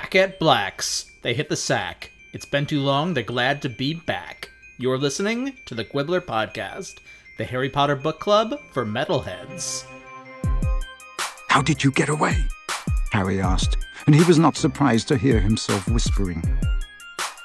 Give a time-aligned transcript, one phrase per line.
[0.00, 1.12] Packet Blacks.
[1.20, 2.10] They hit the sack.
[2.32, 3.12] It's been too long.
[3.12, 4.50] They're glad to be back.
[4.78, 6.96] You're listening to the Quibbler Podcast,
[7.36, 9.84] the Harry Potter book club for metalheads.
[11.48, 12.34] How did you get away?
[13.12, 13.76] Harry asked,
[14.06, 16.42] and he was not surprised to hear himself whispering.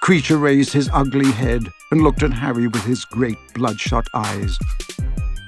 [0.01, 4.57] Kreacher raised his ugly head and looked at Harry with his great bloodshot eyes.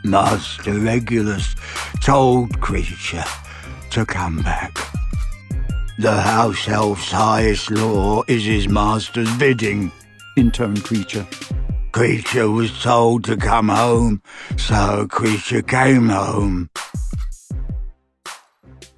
[0.04, 1.56] Master Regulus
[2.02, 3.26] told Kreacher
[3.92, 4.87] to come back.
[6.00, 9.92] The house elf's highest law is his master's bidding,
[10.36, 11.26] intoned Kreacher.
[11.92, 14.22] Kreacher was told to come home,
[14.58, 16.70] so Kreacher came home.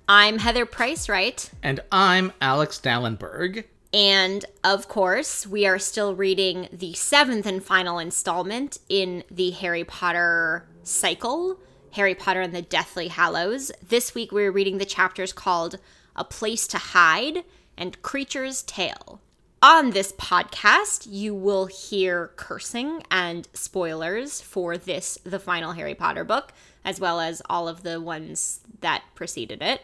[0.09, 1.49] I'm Heather Price, right?
[1.63, 3.63] And I'm Alex Dallenberg.
[3.93, 9.85] And of course, we are still reading the seventh and final installment in the Harry
[9.85, 13.71] Potter cycle Harry Potter and the Deathly Hallows.
[13.87, 15.79] This week, we're reading the chapters called
[16.19, 17.45] A Place to Hide
[17.77, 19.21] and Kreacher's Tale.
[19.61, 26.23] On this podcast, you will hear cursing and spoilers for this, the final Harry Potter
[26.23, 26.53] book,
[26.85, 29.81] as well as all of the ones that preceded it.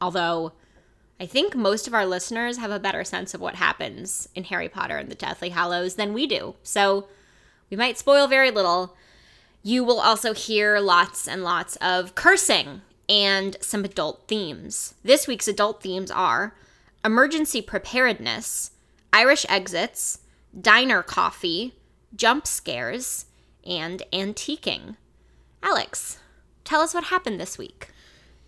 [0.00, 0.52] Although,
[1.18, 4.68] I think most of our listeners have a better sense of what happens in Harry
[4.68, 6.54] Potter and the Deathly Hallows than we do.
[6.62, 7.08] So
[7.70, 8.96] we might spoil very little.
[9.62, 14.94] You will also hear lots and lots of cursing and some adult themes.
[15.04, 16.56] This week's adult themes are
[17.04, 18.70] emergency preparedness,
[19.12, 20.20] Irish exits,
[20.58, 21.74] diner coffee,
[22.16, 23.26] jump scares,
[23.66, 24.96] and antiquing.
[25.62, 26.20] Alex,
[26.64, 27.88] tell us what happened this week.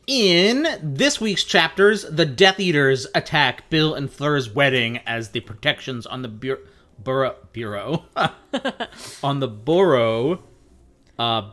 [0.06, 6.06] In this week's chapters, the Death Eaters attack Bill and Fleur's wedding as the protections
[6.06, 6.64] on the bu-
[6.98, 8.04] burrow bureau
[9.22, 10.42] on the burrow
[11.18, 11.50] uh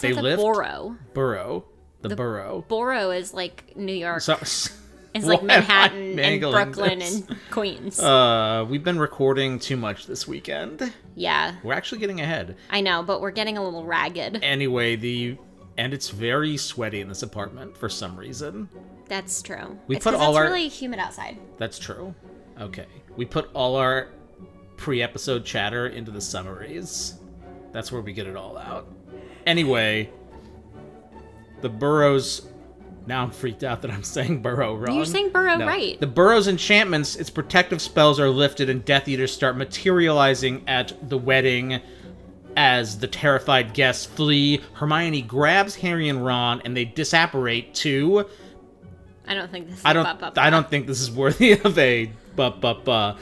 [0.00, 0.96] they lift borough.
[1.14, 1.64] burrow
[2.08, 2.64] the, burrow.
[2.68, 4.20] Borough is like New York.
[4.20, 4.76] So, it's
[5.26, 7.20] like Manhattan and Brooklyn this?
[7.28, 8.00] and Queens.
[8.00, 10.92] Uh, we've been recording too much this weekend.
[11.14, 12.56] yeah, We're actually getting ahead.
[12.70, 14.40] I know, but we're getting a little ragged.
[14.42, 15.36] Anyway, the
[15.78, 18.68] and it's very sweaty in this apartment for some reason.
[19.08, 19.78] That's true.
[19.86, 21.38] We it's put all it's our- really humid outside.
[21.58, 22.14] That's true.
[22.60, 22.86] Okay.
[23.16, 24.08] We put all our
[24.76, 27.14] pre-episode chatter into the summaries.
[27.72, 28.86] That's where we get it all out.
[29.46, 30.10] Anyway,
[31.62, 32.46] the burrows.
[33.06, 34.94] Now I'm freaked out that I'm saying burrow wrong.
[34.96, 35.66] You're saying burrow No.
[35.66, 35.98] right.
[35.98, 41.18] The burrow's enchantments, its protective spells are lifted, and Death Eaters start materializing at the
[41.18, 41.80] wedding
[42.56, 44.60] as the terrified guests flee.
[44.74, 48.26] Hermione grabs Harry and Ron, and they disapparate to
[49.26, 50.04] I don't think this is I don't.
[50.20, 53.16] Ba, ba, I don't think this is worthy of a but but but.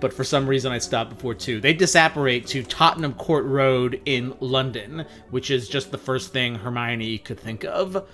[0.00, 1.60] But for some reason, I stopped before two.
[1.60, 7.18] They disapparate to Tottenham Court Road in London, which is just the first thing Hermione
[7.18, 8.06] could think of.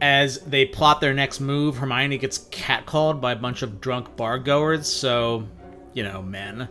[0.00, 4.38] As they plot their next move, Hermione gets catcalled by a bunch of drunk bar
[4.38, 4.86] goers.
[4.86, 5.48] So,
[5.92, 6.68] you know, men.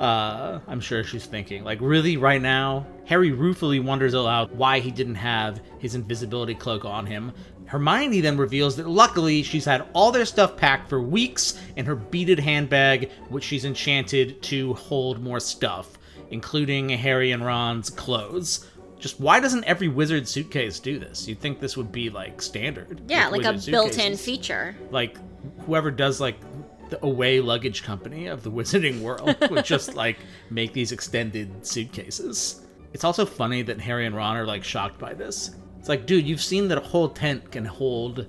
[0.03, 2.85] Uh, I'm sure she's thinking, like, really, right now?
[3.05, 7.33] Harry ruefully wonders aloud why he didn't have his invisibility cloak on him.
[7.73, 11.95] Hermione then reveals that luckily she's had all their stuff packed for weeks in her
[11.97, 15.97] beaded handbag, which she's enchanted to hold more stuff,
[16.29, 18.69] including Harry and Ron's clothes.
[18.99, 21.27] Just why doesn't every wizard suitcase do this?
[21.27, 23.01] You'd think this would be like standard.
[23.09, 24.77] Yeah, like a built-in feature.
[24.91, 25.17] like
[25.65, 26.37] whoever does like
[26.91, 30.19] the away luggage company of the wizarding world would just like
[30.51, 32.61] make these extended suitcases.
[32.93, 35.53] It's also funny that Harry and Ron are like shocked by this.
[35.83, 38.29] It's like, dude, you've seen that a whole tent can hold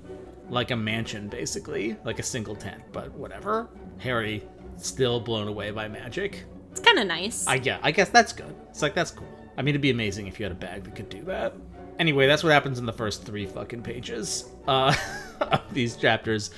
[0.50, 3.70] like a mansion, basically, like a single tent, but whatever.
[4.00, 4.44] Harry
[4.78, 6.46] still blown away by magic.
[6.72, 7.46] It's kind of nice.
[7.46, 8.56] I yeah, I guess that's good.
[8.72, 9.28] It's like that's cool.
[9.56, 11.54] I mean, it'd be amazing if you had a bag that could do that.
[12.00, 14.96] Anyway, that's what happens in the first three fucking pages uh,
[15.40, 16.50] of these chapters.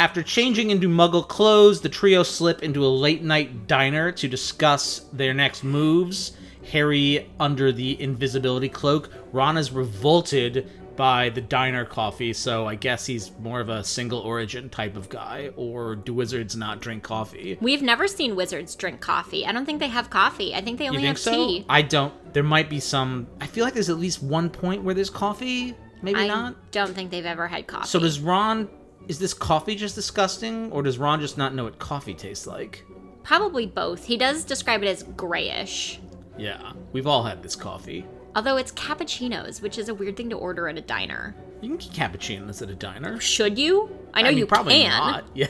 [0.00, 5.06] After changing into Muggle clothes, the trio slip into a late night diner to discuss
[5.12, 6.32] their next moves.
[6.72, 9.10] Harry under the invisibility cloak.
[9.32, 14.18] Ron is revolted by the diner coffee, so I guess he's more of a single
[14.18, 15.50] origin type of guy.
[15.56, 17.56] Or do wizards not drink coffee?
[17.60, 19.46] We've never seen wizards drink coffee.
[19.46, 20.54] I don't think they have coffee.
[20.54, 21.32] I think they You only think have so?
[21.32, 21.64] tea.
[21.68, 22.12] I don't.
[22.34, 23.28] There might be some.
[23.40, 25.74] I feel like there's at least one point where there's coffee.
[26.02, 26.70] Maybe I not.
[26.70, 27.86] don't think they've ever had coffee.
[27.86, 28.68] So does Ron?
[29.08, 32.84] Is this coffee just disgusting, or does Ron just not know what coffee tastes like?
[33.22, 34.04] Probably both.
[34.04, 35.98] He does describe it as grayish.
[36.38, 38.06] Yeah, we've all had this coffee.
[38.36, 41.34] Although it's cappuccinos, which is a weird thing to order at a diner.
[41.60, 43.20] You can get cappuccinos at a diner.
[43.20, 43.90] Should you?
[44.14, 44.90] I know mean, you probably can.
[44.90, 45.24] not.
[45.34, 45.48] Yeah.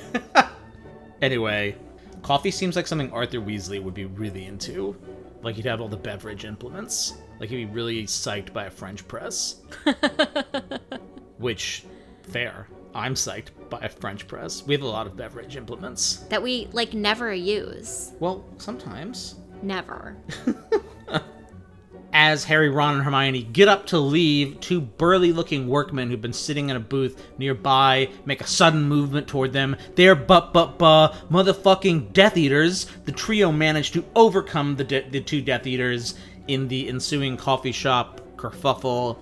[1.20, 1.76] anyway,
[2.22, 4.96] coffee seems like something Arthur Weasley would be really into.
[5.42, 7.14] Like he'd have all the beverage implements.
[7.38, 9.56] Like he'd be really psyched by a French press.
[11.38, 11.84] Which,
[12.24, 12.66] fair.
[12.94, 14.66] I'm psyched by a French press.
[14.66, 16.16] We have a lot of beverage implements.
[16.28, 18.12] That we like never use.
[18.20, 19.36] Well, sometimes.
[19.62, 20.16] Never.
[22.12, 26.32] As Harry, Ron, and Hermione get up to leave, two burly looking workmen who've been
[26.32, 29.76] sitting in a booth nearby make a sudden movement toward them.
[29.94, 32.86] They're but but but motherfucking Death Eaters.
[33.04, 36.14] The trio manage to overcome the, de- the two Death Eaters
[36.48, 39.18] in the ensuing coffee shop kerfuffle.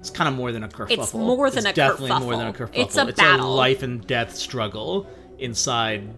[0.00, 0.98] It's kind of more than a kerfuffle.
[0.98, 2.74] It's more than a definitely more than a kerfuffle.
[2.74, 2.84] kerfuffle.
[2.84, 3.46] It's a it's battle.
[3.46, 5.06] a life and death struggle
[5.38, 6.12] inside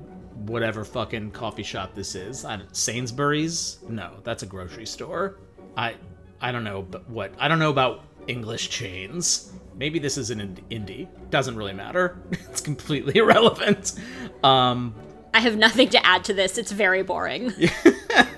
[0.46, 2.44] whatever fucking coffee shop this is.
[2.44, 3.78] I don't, Sainsbury's?
[3.88, 5.36] No, that's a grocery store.
[5.76, 5.94] I
[6.40, 9.52] I don't know, but what I don't know about English chains.
[9.74, 11.08] Maybe this is an ind- indie.
[11.30, 12.18] Doesn't really matter.
[12.30, 13.94] it's completely irrelevant.
[14.42, 14.94] Um,
[15.34, 16.56] I have nothing to add to this.
[16.58, 17.52] It's very boring.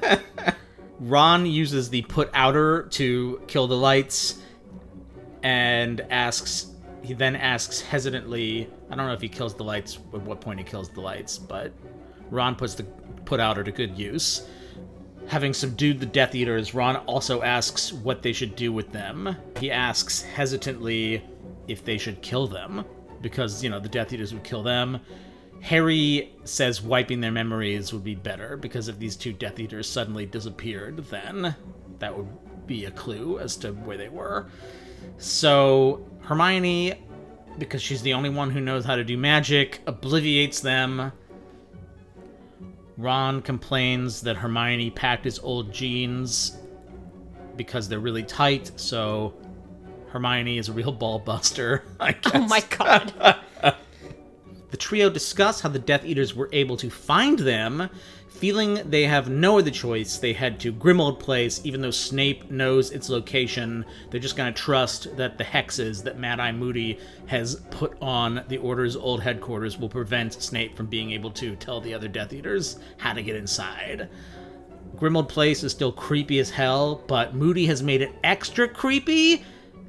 [1.00, 4.40] Ron uses the put outer to kill the lights
[5.44, 10.22] and asks he then asks hesitantly I don't know if he kills the lights at
[10.22, 11.72] what point he kills the lights, but
[12.30, 12.84] Ron puts the
[13.24, 14.46] put outer to good use.
[15.28, 19.36] Having subdued the Death Eaters, Ron also asks what they should do with them.
[19.60, 21.22] He asks hesitantly
[21.68, 22.84] if they should kill them,
[23.20, 25.00] because, you know, the Death Eaters would kill them.
[25.60, 30.24] Harry says wiping their memories would be better, because if these two Death Eaters suddenly
[30.24, 31.54] disappeared, then
[31.98, 34.46] that would be a clue as to where they were.
[35.18, 37.04] So Hermione,
[37.58, 41.12] because she's the only one who knows how to do magic, obliviates them.
[42.98, 46.58] Ron complains that Hermione packed his old jeans
[47.56, 49.34] because they're really tight, so
[50.08, 51.84] Hermione is a real ball buster.
[52.00, 52.32] I oh guess.
[52.34, 53.36] oh my god.
[54.70, 57.88] The trio discuss how the Death Eaters were able to find them.
[58.38, 62.92] Feeling they have no other choice, they head to Grimmauld Place, even though Snape knows
[62.92, 63.84] its location.
[64.10, 68.58] They're just gonna trust that the hexes that Mad Eye Moody has put on the
[68.58, 72.78] Order's old headquarters will prevent Snape from being able to tell the other Death Eaters
[72.98, 74.08] how to get inside.
[74.94, 79.42] Grimmauld Place is still creepy as hell, but Moody has made it extra creepy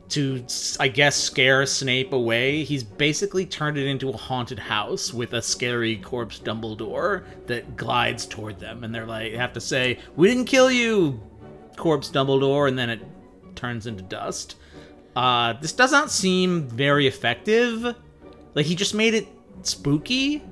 [0.09, 0.43] to,
[0.79, 2.63] I guess, scare Snape away.
[2.63, 8.25] He's basically turned it into a haunted house with a scary corpse Dumbledore that glides
[8.25, 11.19] toward them, and they're like, have to say, "We didn't kill you,
[11.77, 13.01] corpse Dumbledore," and then it
[13.55, 14.55] turns into dust.
[15.15, 17.95] Uh, this does not seem very effective.
[18.55, 19.27] Like he just made it
[19.63, 20.43] spooky.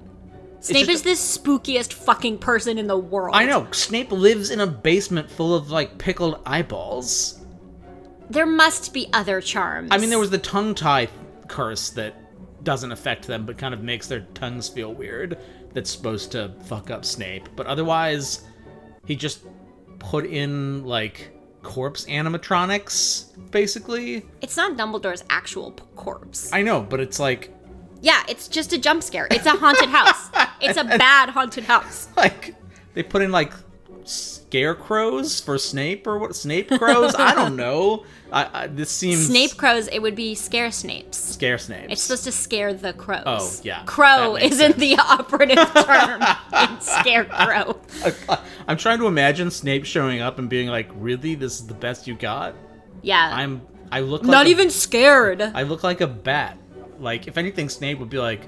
[0.60, 3.36] Snape just- is this spookiest fucking person in the world.
[3.36, 7.37] I know Snape lives in a basement full of like pickled eyeballs.
[8.30, 9.90] There must be other charms.
[9.92, 11.08] I mean, there was the tongue tie
[11.48, 12.16] curse that
[12.64, 15.38] doesn't affect them, but kind of makes their tongues feel weird.
[15.74, 18.44] That's supposed to fuck up Snape, but otherwise,
[19.06, 19.42] he just
[20.00, 21.32] put in like
[21.64, 24.26] corpse animatronics, basically.
[24.42, 26.52] It's not Dumbledore's actual p- corpse.
[26.52, 27.54] I know, but it's like
[28.02, 29.28] yeah, it's just a jump scare.
[29.32, 30.30] It's a haunted house.
[30.60, 32.08] It's a bad haunted house.
[32.18, 32.56] like
[32.96, 33.54] they put in like
[34.10, 36.36] scarecrows for Snape or what?
[36.36, 37.14] Snape crows?
[37.16, 38.06] I don't know.
[38.32, 41.16] I, I this seems Snape crows, it would be scare snapes.
[41.16, 41.90] scare Snape.
[41.90, 43.24] It's supposed to scare the crows.
[43.26, 43.84] Oh, yeah.
[43.86, 44.76] Crow isn't sense.
[44.78, 46.22] the operative term
[46.72, 47.80] in scarecrow.
[48.68, 52.08] I'm trying to imagine Snape showing up and being like, "Really, this is the best
[52.08, 52.56] you got?"
[53.02, 53.30] Yeah.
[53.34, 53.62] I'm.
[53.92, 55.42] I look like not a- even scared.
[55.42, 56.58] I look like a bat.
[57.00, 58.42] Like, if anything, Snape would be like,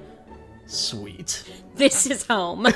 [0.69, 1.43] "Sweet."
[1.75, 2.65] This is home.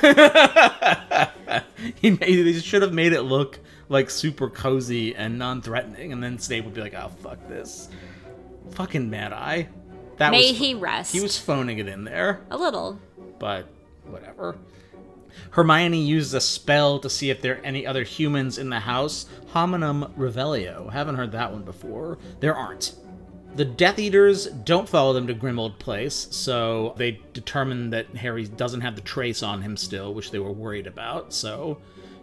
[2.00, 2.44] he made.
[2.46, 3.58] They should have made it look
[3.88, 7.88] like super cozy and non-threatening, and then Snape would be like, "Oh fuck this."
[8.72, 9.68] Fucking Mad Eye.
[10.16, 10.58] That May was.
[10.58, 11.12] he rest.
[11.12, 12.40] He was phoning it in there.
[12.50, 12.98] a little.
[13.38, 13.66] but
[14.06, 14.56] whatever.
[15.50, 19.26] Hermione uses a spell to see if there are any other humans in the house.
[19.48, 20.90] Homenum Revelio.
[20.92, 22.18] Haven't heard that one before.
[22.40, 22.94] There aren't.
[23.56, 28.80] The Death Eaters don't follow them to Grimmauld Place, so they determine that Harry doesn't
[28.80, 31.78] have the trace on him still, which they were worried about, so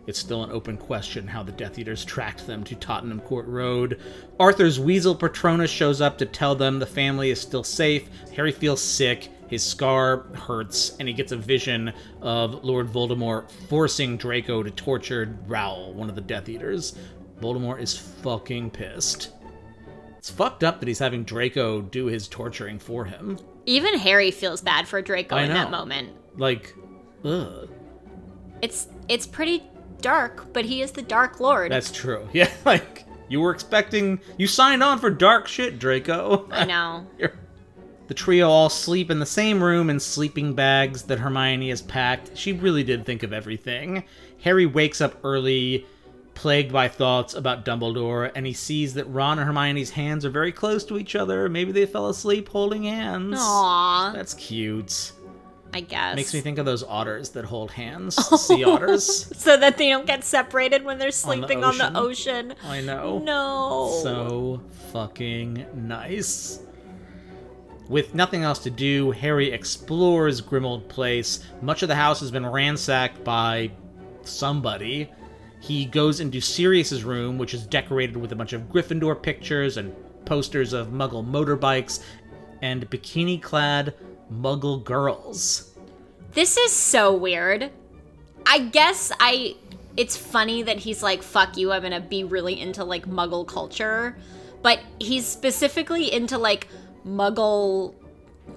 [0.07, 3.97] it's still an open question how the Death Eaters tracked them to Tottenham Court Road.
[4.41, 8.09] Arthur's Weasel Patronus shows up to tell them the family is still safe.
[8.35, 14.17] Harry feels sick, his scar hurts, and he gets a vision of Lord Voldemort forcing
[14.17, 16.93] Draco to torture Rowle, one of the Death Eaters.
[17.39, 19.29] Voldemort is fucking pissed.
[20.21, 23.39] It's fucked up that he's having Draco do his torturing for him.
[23.65, 25.77] Even Harry feels bad for Draco I in that know.
[25.79, 26.11] moment.
[26.37, 26.75] Like,
[27.25, 27.67] ugh.
[28.61, 29.63] It's it's pretty
[29.99, 31.71] dark, but he is the Dark Lord.
[31.71, 32.29] That's true.
[32.33, 34.19] Yeah, like, you were expecting.
[34.37, 36.47] You signed on for dark shit, Draco.
[36.51, 37.07] I know.
[38.07, 42.37] The trio all sleep in the same room in sleeping bags that Hermione has packed.
[42.37, 44.03] She really did think of everything.
[44.43, 45.87] Harry wakes up early,
[46.41, 50.51] plagued by thoughts about Dumbledore, and he sees that Ron and Hermione's hands are very
[50.51, 51.47] close to each other.
[51.47, 53.37] Maybe they fell asleep holding hands.
[53.39, 55.11] Aw, That's cute.
[55.71, 56.15] I guess.
[56.15, 58.15] Makes me think of those otters that hold hands.
[58.41, 59.37] Sea otters.
[59.39, 62.53] so that they don't get separated when they're sleeping on the ocean.
[62.53, 62.67] ocean.
[62.67, 63.19] I know.
[63.19, 63.99] No.
[64.01, 66.59] So fucking nice.
[67.87, 71.45] With nothing else to do, Harry explores Grimmauld Place.
[71.61, 73.69] Much of the house has been ransacked by
[74.23, 75.07] somebody.
[75.61, 79.95] He goes into Sirius's room, which is decorated with a bunch of Gryffindor pictures and
[80.25, 82.03] posters of Muggle motorbikes
[82.61, 83.93] and bikini-clad
[84.33, 85.75] Muggle girls.
[86.33, 87.69] This is so weird.
[88.45, 89.55] I guess I
[89.97, 93.45] it's funny that he's like fuck you, I'm going to be really into like muggle
[93.45, 94.17] culture,
[94.61, 96.67] but he's specifically into like
[97.05, 97.93] muggle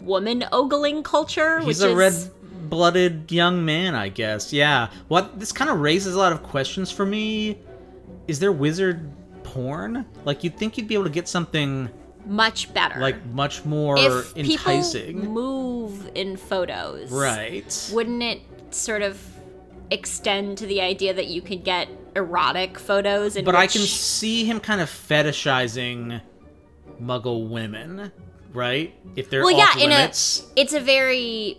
[0.01, 2.31] woman ogling culture, He's which a is
[2.65, 4.53] red-blooded young man, I guess.
[4.53, 4.89] Yeah.
[5.09, 7.59] What this kind of raises a lot of questions for me.
[8.27, 9.11] Is there wizard
[9.43, 10.07] porn?
[10.25, 11.91] Like you'd think you'd be able to get something
[12.27, 13.01] much better.
[13.01, 15.21] like much more if enticing.
[15.21, 17.11] people move in photos.
[17.11, 17.91] right.
[17.93, 18.41] Wouldn't it
[18.71, 19.21] sort of
[19.91, 24.45] extend to the idea that you could get erotic photos in But I can see
[24.45, 26.23] him kind of fetishizing
[27.01, 28.11] muggle women,
[28.55, 28.95] right?
[29.17, 30.05] If they're well, yeah, in a
[30.57, 31.59] it's a very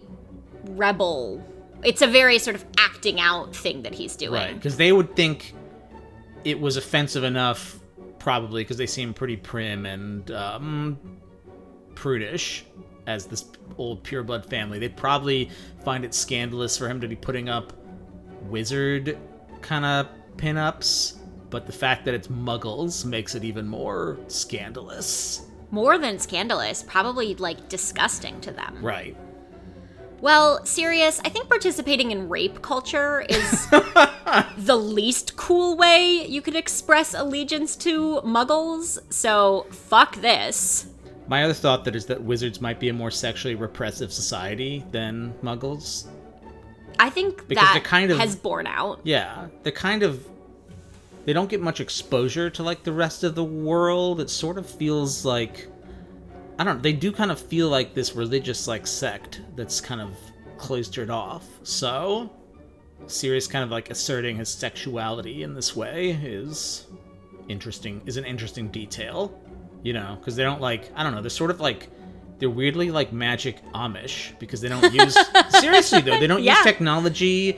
[0.71, 1.43] rebel.
[1.83, 4.33] It's a very sort of acting out thing that he's doing.
[4.33, 5.53] Right, because they would think
[6.43, 7.79] it was offensive enough,
[8.19, 10.99] probably because they seem pretty prim and um,
[11.95, 12.65] prudish
[13.07, 13.45] as this
[13.77, 14.79] old pureblood family.
[14.79, 15.49] They'd probably
[15.83, 17.73] find it scandalous for him to be putting up
[18.43, 19.17] wizard
[19.61, 20.07] kind of
[20.37, 21.17] pinups,
[21.49, 25.45] but the fact that it's muggles makes it even more scandalous.
[25.71, 28.77] More than scandalous, probably like disgusting to them.
[28.81, 29.17] Right.
[30.21, 33.67] Well, Sirius, I think participating in rape culture is
[34.57, 38.97] the least cool way you could express allegiance to muggles.
[39.13, 40.87] So, fuck this.
[41.27, 45.33] My other thought that is that wizards might be a more sexually repressive society than
[45.43, 46.07] muggles.
[46.99, 49.01] I think Because that kind of- has borne out.
[49.03, 50.25] Yeah, they're kind of
[51.25, 54.21] they don't get much exposure to like the rest of the world.
[54.21, 55.67] It sort of feels like
[56.57, 59.99] I don't know, they do kind of feel like this religious like sect that's kind
[60.01, 60.15] of
[60.57, 61.45] cloistered off.
[61.63, 62.31] So
[63.07, 66.87] Sirius kind of like asserting his sexuality in this way is
[67.49, 69.37] interesting is an interesting detail.
[69.83, 71.89] You know, because they don't like I don't know, they're sort of like
[72.39, 75.15] they're weirdly like magic Amish because they don't use
[75.59, 76.55] seriously though they don't Yeah.
[76.55, 77.57] use technology.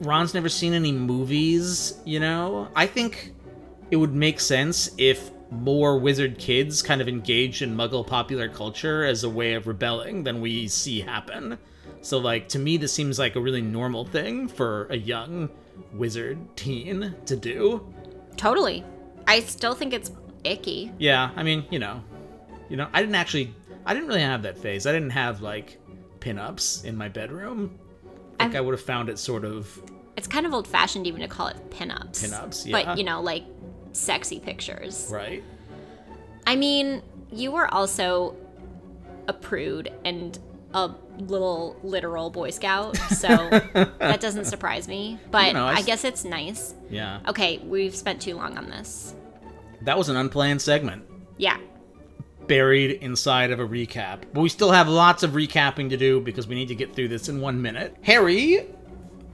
[0.00, 1.98] Ron's never seen any movies.
[2.04, 3.34] You know, I think
[3.90, 9.04] it would make sense if more wizard kids kind of engaged in Muggle popular culture
[9.04, 11.58] as a way of rebelling than we see happen.
[12.02, 15.48] So like to me, this seems like a really normal thing for a young
[15.94, 17.92] wizard teen to do.
[18.36, 18.84] Totally.
[19.26, 20.10] I still think it's
[20.44, 20.92] icky.
[20.98, 22.02] Yeah, I mean, you know,
[22.68, 23.54] you know, I didn't actually,
[23.86, 24.86] I didn't really have that phase.
[24.86, 25.78] I didn't have like
[26.20, 27.78] pinups in my bedroom.
[28.38, 29.80] I think I'm- I would have found it sort of
[30.16, 32.24] It's kind of old fashioned even to call it pinups.
[32.24, 32.84] Pinups, yeah.
[32.84, 33.44] But, you know, like
[33.92, 35.08] sexy pictures.
[35.12, 35.42] right.
[36.46, 38.34] I mean, you were also
[39.26, 40.38] a prude and
[40.74, 43.28] a little literal Boy Scout, so
[43.98, 45.18] that doesn't surprise me.
[45.30, 46.74] But You know, I I, guess it's nice.
[46.90, 49.14] Yeah, Okay, we've spent too long on this.
[49.82, 51.04] that was an unplanned segment.
[51.36, 51.58] Yeah.
[52.46, 54.22] buried inside of a recap.
[54.32, 57.08] But we still have lots of recapping to do because we need to get through
[57.08, 57.94] this in one minute.
[58.02, 58.66] Harry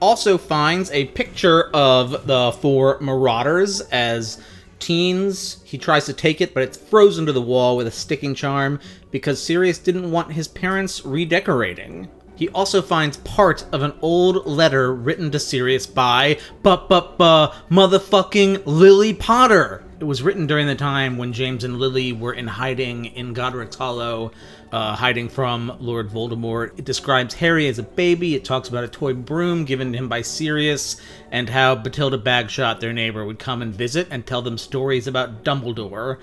[0.01, 4.41] also finds a picture of the four marauders as
[4.79, 5.61] teens.
[5.63, 8.79] He tries to take it, but it's frozen to the wall with a sticking charm
[9.11, 12.09] because Sirius didn't want his parents redecorating.
[12.35, 17.53] He also finds part of an old letter written to Sirius by but but but
[17.71, 19.83] motherfucking Lily Potter.
[20.01, 23.77] It was written during the time when James and Lily were in hiding in Godric's
[23.77, 24.33] Hollow,
[24.71, 26.77] uh, hiding from Lord Voldemort.
[26.77, 28.35] It describes Harry as a baby.
[28.35, 30.97] It talks about a toy broom given to him by Sirius,
[31.31, 35.43] and how Bathilda Bagshot, their neighbor, would come and visit and tell them stories about
[35.43, 36.19] Dumbledore.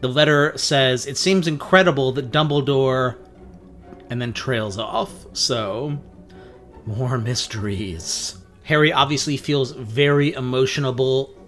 [0.00, 3.16] The letter says, It seems incredible that Dumbledore.
[4.10, 5.12] and then trails off.
[5.32, 5.98] So,
[6.84, 8.36] more mysteries.
[8.64, 11.32] Harry obviously feels very emotional.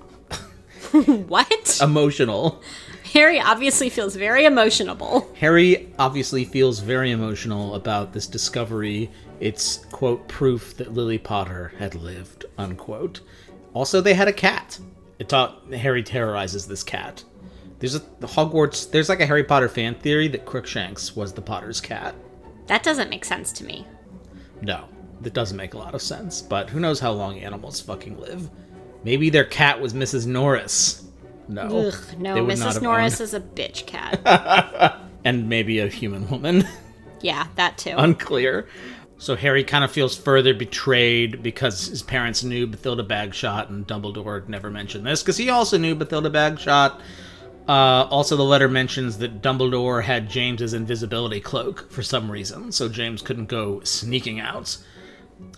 [0.90, 1.80] What?
[1.82, 2.62] Emotional.
[3.12, 5.34] Harry obviously feels very emotionable.
[5.36, 9.10] Harry obviously feels very emotional about this discovery.
[9.40, 13.20] It's, quote, proof that Lily Potter had lived, unquote.
[13.72, 14.78] Also, they had a cat.
[15.18, 17.24] It taught Harry terrorizes this cat.
[17.78, 21.80] There's a Hogwarts, there's like a Harry Potter fan theory that Crookshanks was the Potter's
[21.80, 22.14] cat.
[22.66, 23.86] That doesn't make sense to me.
[24.60, 24.84] No,
[25.20, 28.50] that doesn't make a lot of sense, but who knows how long animals fucking live.
[29.04, 30.26] Maybe their cat was Mrs.
[30.26, 31.07] Norris.
[31.48, 31.88] No.
[31.88, 32.82] Ugh, no, they would not Mrs.
[32.82, 35.00] Norris owned- is a bitch cat.
[35.24, 36.66] And maybe a human woman.
[37.20, 37.94] yeah, that too.
[37.98, 38.68] Unclear.
[39.18, 44.46] So Harry kind of feels further betrayed because his parents knew Bathilda Bagshot, and Dumbledore
[44.48, 47.00] never mentioned this because he also knew Bathilda Bagshot.
[47.68, 52.88] Uh, also, the letter mentions that Dumbledore had James's invisibility cloak for some reason, so
[52.88, 54.78] James couldn't go sneaking out.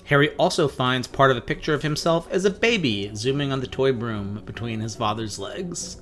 [0.05, 3.67] Harry also finds part of a picture of himself as a baby zooming on the
[3.67, 5.99] toy broom between his father's legs.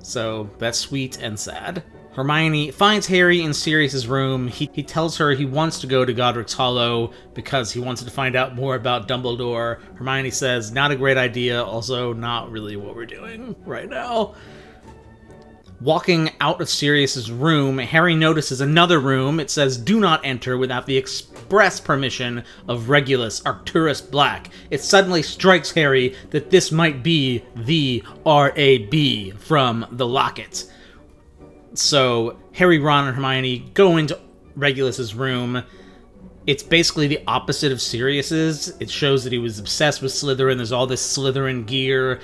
[0.00, 1.82] So that's sweet and sad.
[2.12, 4.48] Hermione finds Harry in Sirius's room.
[4.48, 8.10] He, he tells her he wants to go to Godric's Hollow because he wants to
[8.10, 9.80] find out more about Dumbledore.
[9.94, 14.34] Hermione says, not a great idea, also not really what we're doing right now.
[15.82, 19.40] Walking out of Sirius's room, Harry notices another room.
[19.40, 24.50] It says, Do not enter without the express permission of Regulus Arcturus Black.
[24.70, 30.70] It suddenly strikes Harry that this might be the RAB from the Locket.
[31.74, 34.20] So Harry, Ron, and Hermione go into
[34.54, 35.64] Regulus's room.
[36.46, 38.72] It's basically the opposite of Sirius's.
[38.78, 40.58] It shows that he was obsessed with Slytherin.
[40.58, 42.20] There's all this Slytherin gear.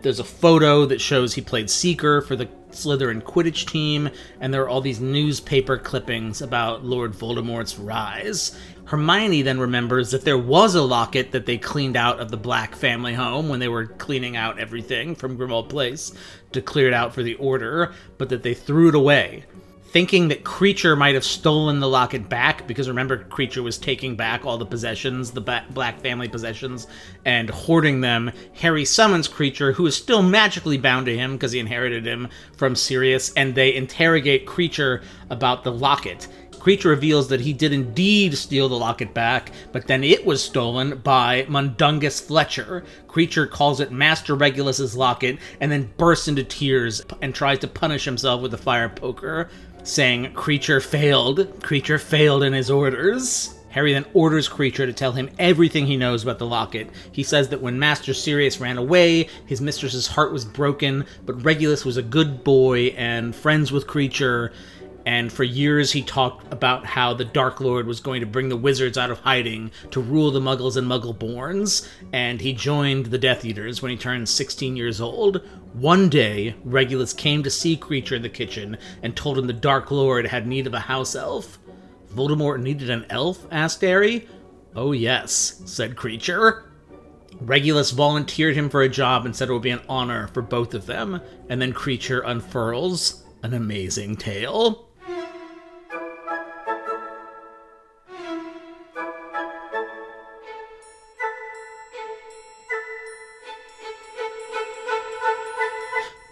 [0.00, 4.10] There's a photo that shows he played Seeker for the Slytherin Quidditch team,
[4.40, 8.58] and there are all these newspaper clippings about Lord Voldemort's rise.
[8.84, 12.74] Hermione then remembers that there was a locket that they cleaned out of the Black
[12.74, 16.12] family home when they were cleaning out everything from Grimmauld Place
[16.52, 19.44] to clear it out for the Order, but that they threw it away
[19.92, 24.46] thinking that Kreacher might have stolen the locket back because remember Kreacher was taking back
[24.46, 26.86] all the possessions, the ba- Black family possessions,
[27.26, 28.32] and hoarding them.
[28.54, 32.74] Harry summons Kreacher, who is still magically bound to him because he inherited him from
[32.74, 36.26] Sirius, and they interrogate Kreacher about the locket.
[36.62, 40.96] Kreacher reveals that he did indeed steal the locket back, but then it was stolen
[40.98, 42.84] by Mundungus Fletcher.
[43.08, 48.04] Kreacher calls it Master Regulus's locket and then bursts into tears and tries to punish
[48.04, 49.50] himself with a fire poker,
[49.82, 51.38] saying Kreacher failed.
[51.60, 53.54] Kreacher failed in his orders.
[53.70, 56.90] Harry then orders Kreacher to tell him everything he knows about the locket.
[57.10, 61.84] He says that when Master Sirius ran away, his mistress's heart was broken, but Regulus
[61.84, 64.52] was a good boy and friends with Kreacher,
[65.06, 68.56] and for years he talked about how the Dark Lord was going to bring the
[68.56, 73.44] wizards out of hiding to rule the Muggles and Muggleborns, and he joined the Death
[73.44, 75.40] Eaters when he turned 16 years old.
[75.72, 79.90] One day, Regulus came to see Kreacher in the kitchen and told him the Dark
[79.90, 81.58] Lord had need of a house elf.
[82.14, 83.46] Voldemort needed an elf?
[83.50, 84.28] asked Harry.
[84.76, 86.64] Oh, yes, said Kreacher.
[87.40, 90.74] Regulus volunteered him for a job and said it would be an honor for both
[90.74, 94.88] of them, and then Kreacher unfurls an amazing tale.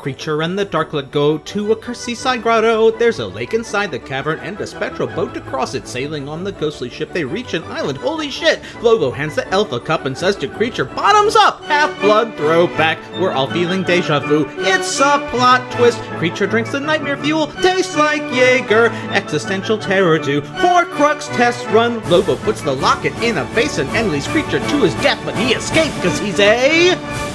[0.01, 2.91] Kreacher and the Darklet go to a seaside grotto.
[2.91, 5.87] There's a lake inside the cavern and a spectral boat to cross it.
[5.87, 7.99] Sailing on the ghostly ship, they reach an island.
[7.99, 8.63] Holy shit!
[8.81, 11.63] Logo hands the elf a cup and says to Kreacher, Bottoms up!
[11.65, 12.99] Half blood throwback.
[13.21, 14.47] We're all feeling deja vu.
[14.61, 15.99] It's a plot twist.
[16.19, 17.49] Kreacher drinks the nightmare fuel.
[17.49, 18.87] Tastes like Jaeger.
[19.13, 22.03] Existential terror to Horcrux test run.
[22.09, 25.53] Lobo puts the locket in a basin and leads Kreacher to his death, but he
[25.53, 27.30] escaped because he's a.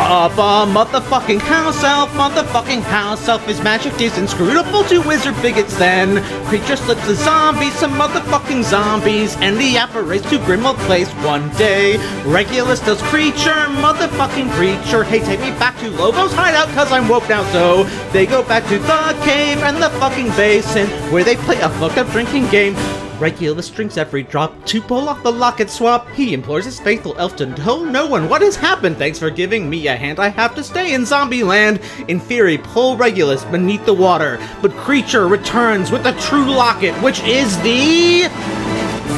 [0.00, 3.44] Baba, motherfucking house elf, motherfucking house elf.
[3.46, 5.76] His magic is inscrutable to wizard bigots.
[5.76, 11.50] Then Kreacher slips the zombies, some motherfucking zombies, and the apparates to Grimmauld Place one
[11.50, 11.98] day.
[12.24, 15.04] Regulus does Kreacher, motherfucking Kreacher.
[15.04, 17.44] Hey, take me back to Lobo's hideout, cause I'm woke now.
[17.52, 21.68] So they go back to the cave and the fucking basin, where they play a
[21.68, 22.74] fucked up drinking game.
[23.20, 26.08] Regulus drinks every drop to pull off the locket swap.
[26.10, 28.96] He implores his faithful elf to tell no one what has happened.
[28.96, 30.18] Thanks for giving me a hand.
[30.18, 31.80] I have to stay in zombie land.
[32.08, 37.20] In theory, pull Regulus beneath the water, but Kreacher returns with the true locket, which
[37.24, 38.59] is the.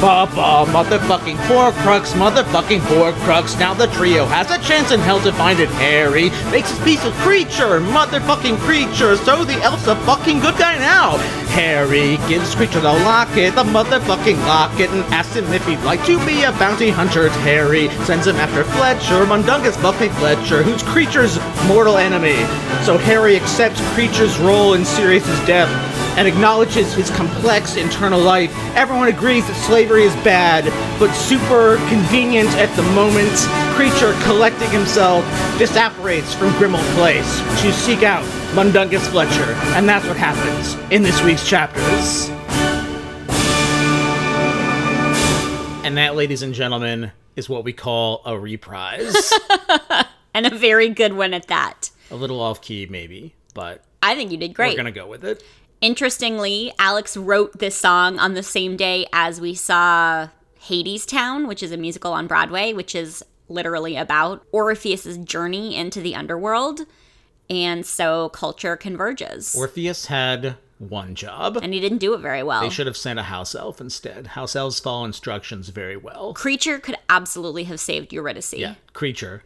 [0.03, 3.57] Baba, uh, motherfucking Horcrux, motherfucking Horcrux.
[3.57, 5.69] Now the trio has a chance in hell to find it.
[5.69, 10.77] Harry makes his peace with Kreacher, motherfucking Kreacher, so the elf's a fucking good guy
[10.77, 11.15] now.
[11.55, 16.19] Harry gives Kreacher the locket, the motherfucking locket, and asks him if he'd like to
[16.25, 17.29] be a bounty hunter.
[17.29, 22.43] Harry sends him after Fletcher, Mundungus Buffy Fletcher, who's Kreacher's mortal enemy.
[22.83, 25.71] So Harry accepts Kreacher's role in Sirius's death
[26.17, 28.51] and acknowledges his complex internal life.
[28.75, 30.65] Everyone agrees that slavery is bad,
[30.99, 33.31] but super convenient at the moment.
[33.75, 35.25] Kreacher collecting himself
[35.57, 38.23] disapparates from Grimmauld Place to seek out
[38.55, 42.29] Mundungus Fletcher, and that's what happens in this week's chapters.
[45.85, 49.33] And that, ladies and gentlemen, is what we call a reprise.
[50.35, 51.91] And a very good one at that.
[52.09, 54.71] a little off key, maybe, but I think you did great.
[54.71, 55.43] we're gonna go with it.
[55.83, 60.29] Interestingly, Alex wrote this song on the same day as we saw
[60.61, 66.15] Hadestown, which is a musical on Broadway, which is literally about Orpheus's journey into the
[66.15, 66.79] underworld.
[67.49, 69.53] And so culture converges.
[69.53, 71.57] Orpheus had one job.
[71.61, 72.61] and he didn't do it very well.
[72.61, 74.27] They should have sent a house elf instead.
[74.27, 76.33] House elves follow instructions very well.
[76.33, 78.53] Kreacher could absolutely have saved Eurydice.
[78.53, 79.41] Yeah, Kreacher.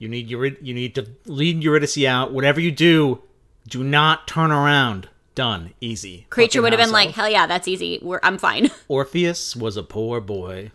[0.00, 2.32] You need Eury- you need to lead Eurydice out.
[2.32, 3.22] Whatever you do,
[3.68, 5.08] do not turn around.
[5.34, 5.74] Done.
[5.80, 6.26] Easy.
[6.30, 7.98] Kreacher would have been like, hell yeah, that's easy.
[8.02, 8.70] We're, I'm fine.
[8.88, 10.70] Orpheus was a poor boy,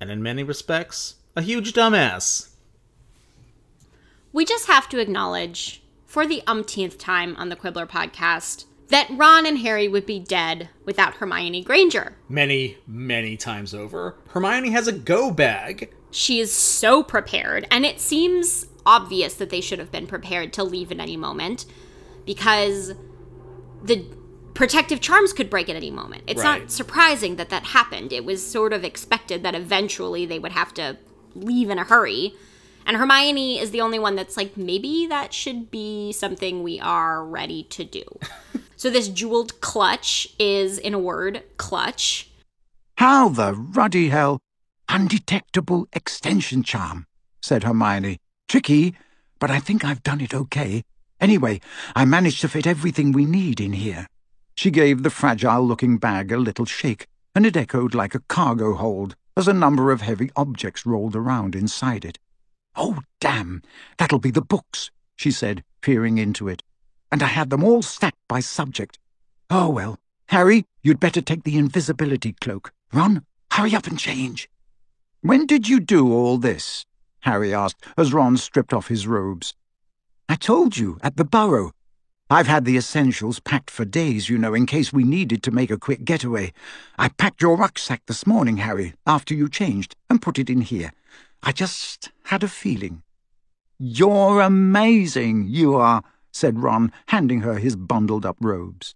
[0.00, 2.50] and in many respects, a huge dumbass.
[4.32, 9.46] We just have to acknowledge, for the umpteenth time on the Quibbler podcast, that Ron
[9.46, 12.16] and Harry would be dead without Hermione Granger.
[12.28, 14.16] Many, many times over.
[14.28, 15.92] Hermione has a go bag.
[16.10, 20.62] She is so prepared, and it seems obvious that they should have been prepared to
[20.62, 21.64] leave at any moment
[22.24, 22.92] because
[23.84, 24.04] the
[24.54, 26.22] protective charms could break at any moment.
[26.26, 26.62] It's Right.
[26.62, 28.12] not surprising that that happened.
[28.12, 30.96] It was sort of expected that eventually they would have to
[31.34, 32.34] leave in a hurry.
[32.86, 37.24] And Hermione is the only one that's like, maybe that should be something we are
[37.24, 38.04] ready to do.
[38.76, 42.30] so, this jeweled clutch is, in a word, clutch.
[42.98, 44.38] How the ruddy hell?
[44.88, 47.06] Undetectable extension charm,
[47.40, 48.18] said Hermione.
[48.48, 48.94] Tricky,
[49.40, 50.84] but I think I've done it okay.
[51.24, 51.58] Anyway,
[51.96, 54.06] I managed to fit everything we need in here.
[54.56, 58.74] She gave the fragile looking bag a little shake, and it echoed like a cargo
[58.74, 62.18] hold as a number of heavy objects rolled around inside it.
[62.76, 63.62] Oh, damn,
[63.96, 66.62] that'll be the books, she said, peering into it.
[67.10, 68.98] And I had them all stacked by subject.
[69.48, 69.98] Oh, well.
[70.28, 72.70] Harry, you'd better take the invisibility cloak.
[72.92, 74.50] Ron, hurry up and change.
[75.22, 76.84] When did you do all this?
[77.20, 79.54] Harry asked as Ron stripped off his robes.
[80.28, 81.72] I told you, at the burrow.
[82.30, 85.70] I've had the essentials packed for days, you know, in case we needed to make
[85.70, 86.52] a quick getaway.
[86.98, 90.92] I packed your rucksack this morning, Harry, after you changed, and put it in here.
[91.42, 93.02] I just had a feeling.
[93.78, 98.94] You're amazing, you are, said Ron, handing her his bundled up robes.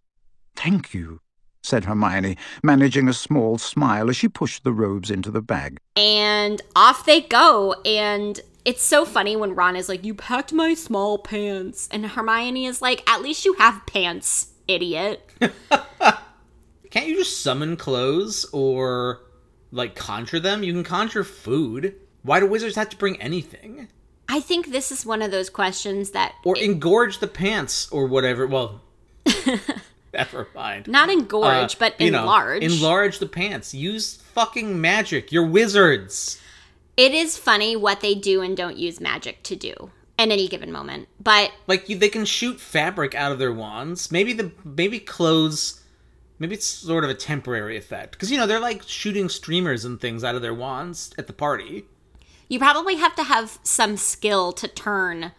[0.56, 1.20] Thank you,
[1.68, 5.78] said Hermione, managing a small smile as she pushed the robes into the bag.
[5.96, 7.74] and off they go.
[7.84, 11.88] And it's so funny when Ron is like, You packed my small pants.
[11.92, 15.22] And Hermione is like, At least you have pants, idiot.
[16.90, 19.20] Can't you just summon clothes or
[19.70, 20.62] like conjure them?
[20.62, 21.94] You can conjure food.
[22.22, 23.88] Why do wizards have to bring anything?
[24.28, 28.46] I think this is one of those questions that, Or engorge the pants or whatever.
[28.46, 28.82] Well,
[30.14, 30.86] never mind.
[30.88, 32.62] not engorge, Uh, but you know, enlarge.
[32.62, 33.74] enlarge the pants.
[33.74, 35.30] Use fucking magic.
[35.32, 36.40] You're wizards.
[36.96, 40.72] it is funny what they do and don't use magic to do at any given
[40.72, 41.08] moment.
[41.20, 44.10] But Like you, they can shoot fabric out of their wands.
[44.10, 45.82] Maybe the maybe clothes.
[46.40, 50.00] Maybe it's sort of a temporary effect because you know they're like shooting streamers and
[50.00, 51.84] things out of their wands at the party.
[52.48, 55.32] you probably have to have some skill to turn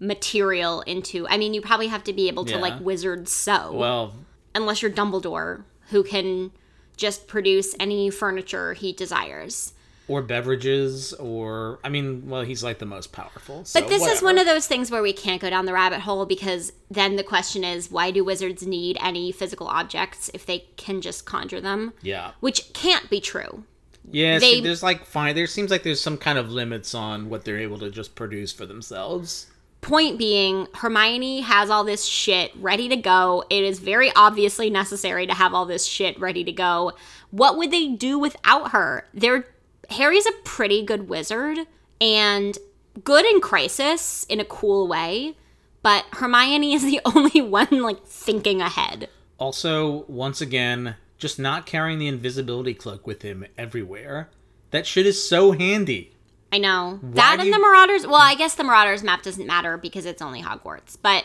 [0.00, 1.26] material into.
[1.28, 2.60] I mean, you probably have to be able to Yeah.
[2.60, 3.72] like wizard sew.
[3.72, 4.14] Well,
[4.54, 6.50] unless you're Dumbledore, who can
[6.96, 9.72] just produce any furniture he desires.
[10.08, 13.64] or beverages, or I mean, well, he's like the most powerful.
[13.64, 15.98] So But this is one of those things where we can't go down the rabbit
[16.00, 20.60] hole because then the question is why do wizards need any physical objects if they
[20.76, 21.92] can just conjure them?
[22.02, 23.64] yeah, Which can't be true.
[24.08, 24.38] yeah.
[24.38, 25.34] They- see, there's like fine.
[25.34, 28.52] There seems like there's some kind of limits on what they're able to just produce
[28.52, 29.46] for themselves.
[29.86, 33.44] Point being, Hermione has all this shit ready to go.
[33.48, 36.94] It is very obviously necessary to have all this shit ready to go.
[37.30, 39.06] What would they do without her?
[39.14, 39.46] They're
[39.90, 41.68] Harry's a pretty good wizard
[42.00, 42.58] and
[43.04, 45.36] good in crisis in a cool way,
[45.82, 49.08] but Hermione is the only one like thinking ahead.
[49.38, 54.30] Also, once again, just not carrying the invisibility cloak with him everywhere.
[54.72, 56.15] That shit is so handy.
[56.52, 57.00] I know.
[57.02, 60.06] that do and you- the Marauders, well, I guess the Marauders map doesn't matter because
[60.06, 61.24] it's only Hogwarts, but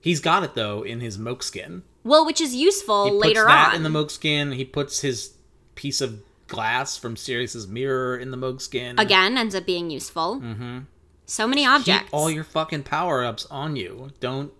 [0.00, 1.82] He's got it though in his moke skin.
[2.04, 3.74] well, which is useful He puts later that on.
[3.76, 4.52] in the moke skin.
[4.52, 5.32] He puts his
[5.74, 8.98] piece of glass from Sirius's mirror in the moke skin.
[9.00, 10.40] Again, ends up being useful.
[10.40, 10.78] Mm-hmm.
[11.26, 12.04] So many objects.
[12.04, 14.10] Keep all your fucking power ups on you.
[14.20, 14.52] Don't.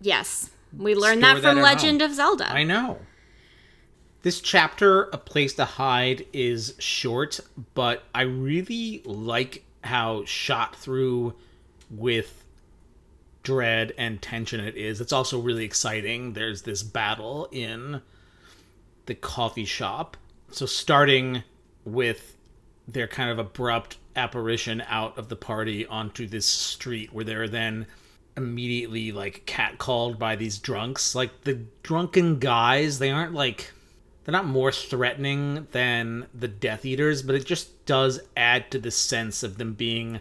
[0.00, 0.50] Yes.
[0.76, 2.10] We learned that that from at Legend home.
[2.10, 2.50] of Zelda.
[2.52, 2.98] I know.
[4.22, 7.38] This chapter, A Place to Hide, is short,
[7.74, 11.34] but I really like how shot through
[11.88, 12.44] with
[13.44, 15.00] dread and tension it is.
[15.00, 16.32] It's also really exciting.
[16.32, 18.02] There's this battle in
[19.06, 20.16] the coffee shop.
[20.50, 21.44] So, starting
[21.84, 22.36] with
[22.88, 27.86] their kind of abrupt apparition out of the party onto this street where they're then
[28.36, 31.14] immediately like catcalled by these drunks.
[31.14, 33.72] Like the drunken guys, they aren't like
[34.28, 38.90] they're not more threatening than the Death Eaters, but it just does add to the
[38.90, 40.20] sense of them being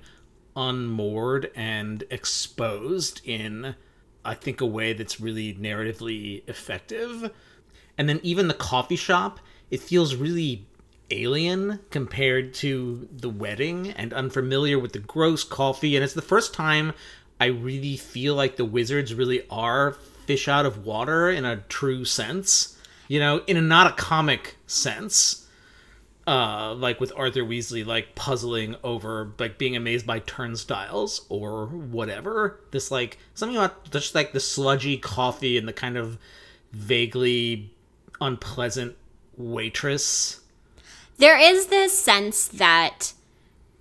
[0.55, 3.75] unmoored and exposed in
[4.23, 7.31] I think a way that's really narratively effective.
[7.97, 10.65] And then even the coffee shop, it feels really
[11.11, 16.53] alien compared to the wedding and unfamiliar with the gross coffee and it's the first
[16.53, 16.93] time
[17.41, 22.05] I really feel like the wizards really are fish out of water in a true
[22.05, 22.76] sense.
[23.07, 25.43] You know, in a not a comic sense.
[26.25, 32.59] Uh, like with Arthur Weasley, like puzzling over, like being amazed by turnstiles or whatever.
[32.71, 36.17] This, like, something about just like the sludgy coffee and the kind of
[36.73, 37.71] vaguely
[38.19, 38.97] unpleasant
[39.37, 40.41] waitress.
[41.17, 43.13] There is this sense that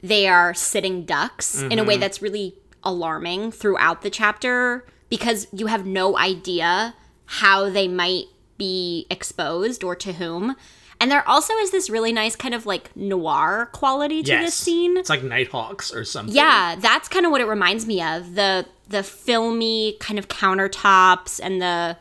[0.02, 5.66] they are sitting ducks in a way that's really alarming throughout the chapter because you
[5.66, 8.26] have no idea how they might
[8.58, 10.56] be exposed or to whom.
[10.98, 14.96] And there also is this really nice kind of like noir quality to this scene.
[14.96, 16.34] It's like Nighthawks or something.
[16.34, 18.34] Yeah, that's kind of what it reminds me of.
[18.34, 21.98] The the filmy kind of countertops and the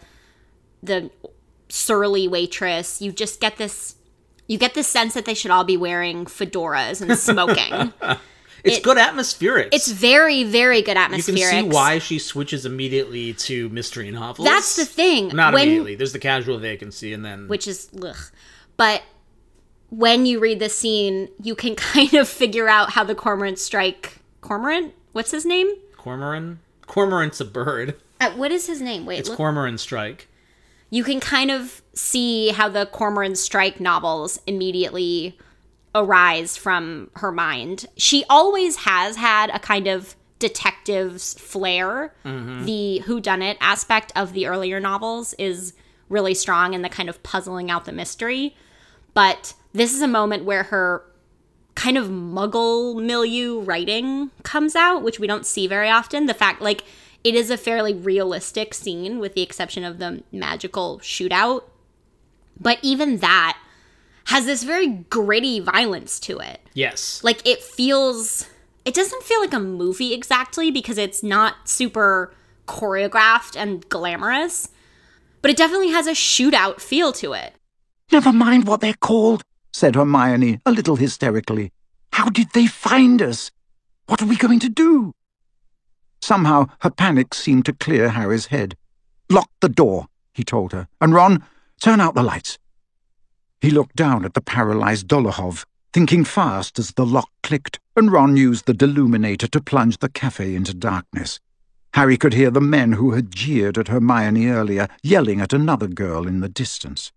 [0.82, 1.10] the
[1.68, 3.02] surly waitress.
[3.02, 3.96] You just get this
[4.48, 7.94] you get this sense that they should all be wearing fedoras and smoking.
[8.66, 9.70] It's it- good atmospherics.
[9.72, 11.40] it's very very good atmospheric.
[11.40, 14.48] you can see why she switches immediately to mystery and novels.
[14.48, 15.30] That's the thing.
[15.30, 15.96] Not When- immediately.
[15.96, 18.18] There's the casual vacancy, and then which is ugh.
[18.78, 19.04] But
[19.90, 24.20] when you read the scene, you can kind of figure out how the cormorant strike
[24.42, 24.94] cormorant.
[25.14, 25.68] What's his name?
[25.98, 26.60] cormoran.
[26.88, 27.96] Cormorant's a bird.
[28.22, 29.06] Uh, what is his name?
[29.06, 29.38] Wait, It's look.
[29.38, 30.28] cormoran strike.
[30.92, 35.38] you can kind of see how the Cormoran Strike novels immediately
[35.96, 37.88] arise from her mind.
[37.98, 42.14] She always has had a kind of detective's flair.
[42.26, 42.66] Mm-hmm.
[42.66, 45.74] The whodunit aspect of the earlier novels is
[46.10, 48.56] really strong in the kind of puzzling out the mystery.
[49.14, 51.04] But this is a moment where her
[51.74, 56.26] kind of muggle milieu writing comes out, which we don't see very often.
[56.26, 56.84] The fact, like,
[57.24, 61.64] it is a fairly realistic scene with the exception of the magical shootout.
[62.60, 63.58] But even that
[64.26, 66.60] has this very gritty violence to it.
[66.74, 67.24] Yes.
[67.24, 68.48] Like, it feels.
[68.84, 72.34] It doesn't feel like a movie exactly because it's not super
[72.68, 74.70] choreographed and glamorous,
[75.42, 77.54] but it definitely has a shootout feel to it.
[78.12, 79.42] Never mind what they're called,
[79.74, 81.72] said Hermione, a little hysterically.
[82.14, 83.52] How did they find us?
[84.06, 85.14] What are we going to do?
[86.22, 88.78] Somehow her panic seemed to clear Harry's head.
[89.30, 91.44] Lock the door, he told her, and Ron,
[91.82, 92.60] turn out the lights.
[93.66, 98.38] He looked down at the paralyzed Dolohov, thinking fast as the lock clicked, and Ron
[98.38, 101.40] used the deluminator to plunge the cafe into darkness.
[101.96, 106.28] Harry could hear the men who had jeered at Hermione earlier yelling at another girl
[106.28, 107.12] in the distance.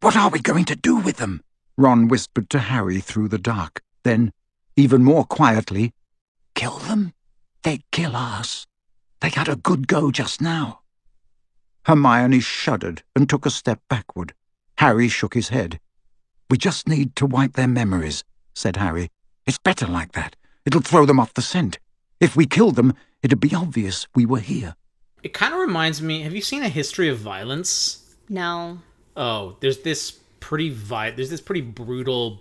[0.00, 1.40] What are we going to do with them?
[1.76, 3.80] Ron whispered to Harry through the dark.
[4.02, 4.32] Then,
[4.74, 5.92] even more quietly,
[6.56, 7.12] kill them?
[7.62, 8.66] They'd kill us.
[9.20, 10.80] They had a good go just now.
[11.86, 14.34] Hermione shuddered and took a step backward.
[14.78, 15.80] Harry shook his head.
[16.50, 19.10] We just need to wipe their memories, said Harry.
[19.46, 20.36] It's better like that.
[20.66, 21.78] It'll throw them off the scent.
[22.20, 24.76] If we killed them, it'd be obvious we were here.
[25.22, 26.22] It kind of reminds me.
[26.22, 28.14] Have you seen a history of violence?
[28.28, 28.78] No.
[29.16, 30.10] Oh, there's this
[30.40, 32.40] pretty vi- There's this pretty brutal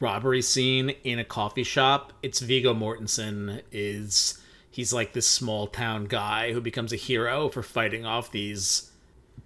[0.00, 2.12] robbery scene in a coffee shop.
[2.22, 7.62] It's Viggo Mortensen is he's like this small town guy who becomes a hero for
[7.62, 8.90] fighting off these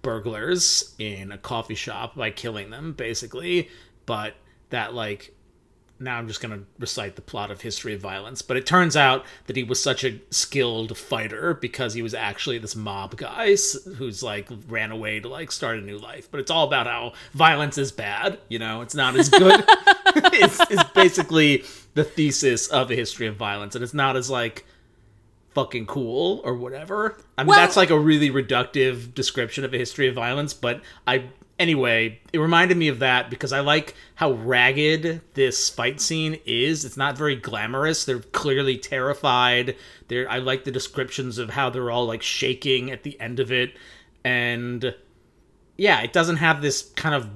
[0.01, 3.69] burglars in a coffee shop by killing them basically,
[4.05, 4.33] but
[4.69, 5.33] that like
[6.01, 8.95] now I'm just going to recite the plot of History of Violence, but it turns
[8.95, 13.55] out that he was such a skilled fighter because he was actually this mob guy
[13.97, 16.31] who's like ran away to like start a new life.
[16.31, 19.65] But it's all about how violence is bad, you know, it's not as good.
[20.33, 24.65] it's, it's basically the thesis of a history of violence, and it's not as like
[25.53, 27.17] fucking cool or whatever.
[27.37, 30.81] I mean, Well- that's like a really reductive description of a history of violence, but
[31.07, 31.25] I
[31.59, 36.85] anyway, it reminded me of that because I like how ragged this fight scene is.
[36.85, 38.05] It's not very glamorous.
[38.05, 39.75] They're clearly terrified.
[40.07, 43.51] They're I like the descriptions of how they're all like shaking at the end of
[43.51, 43.73] it
[44.23, 44.93] and
[45.77, 47.29] yeah, it doesn't have this kind of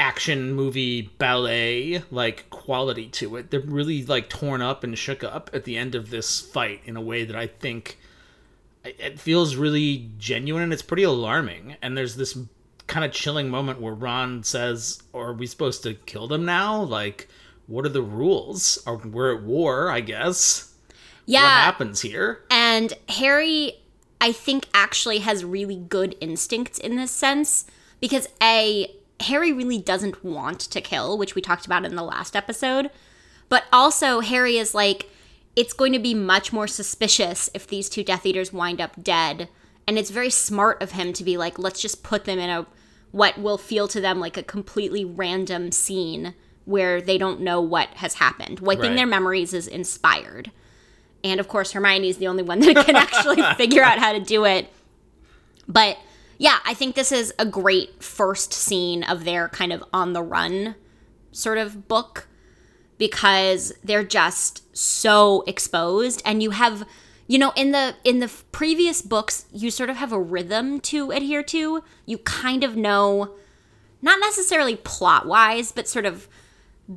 [0.00, 3.50] action movie ballet like quality to it.
[3.50, 6.96] They're really like torn up and shook up at the end of this fight in
[6.96, 7.98] a way that I think
[8.82, 11.76] it feels really genuine and it's pretty alarming.
[11.82, 12.36] And there's this
[12.86, 16.80] kind of chilling moment where Ron says, "Are we supposed to kill them now?
[16.80, 17.28] Like,
[17.66, 18.82] what are the rules?
[18.86, 19.90] Are we're at war?
[19.90, 20.72] I guess.
[21.26, 21.42] Yeah.
[21.42, 22.42] What happens here?
[22.50, 23.74] And Harry,
[24.18, 27.66] I think, actually has really good instincts in this sense
[28.00, 32.34] because A, Harry really doesn't want to kill, which we talked about in the last
[32.34, 32.90] episode.
[33.48, 35.10] But also, Harry is like,
[35.56, 39.48] it's going to be much more suspicious if these two Death Eaters wind up dead.
[39.86, 42.66] And it's very smart of him to be like, let's just put them in a
[43.10, 46.32] what will feel to them like a completely random scene
[46.64, 48.60] where they don't know what has happened.
[48.60, 48.96] Wiping Right.
[48.96, 50.52] their memories is inspired.
[51.24, 54.20] And of course, Hermione is the only one that can actually figure out how to
[54.20, 54.72] do it.
[55.66, 55.98] But
[56.40, 60.22] yeah, I think this is a great first scene of their kind of on the
[60.22, 60.74] run
[61.32, 62.28] sort of book
[62.96, 66.88] because they're just so exposed and you have
[67.26, 71.10] you know in the in the previous books you sort of have a rhythm to
[71.10, 71.84] adhere to.
[72.06, 73.34] You kind of know
[74.00, 76.26] not necessarily plot wise but sort of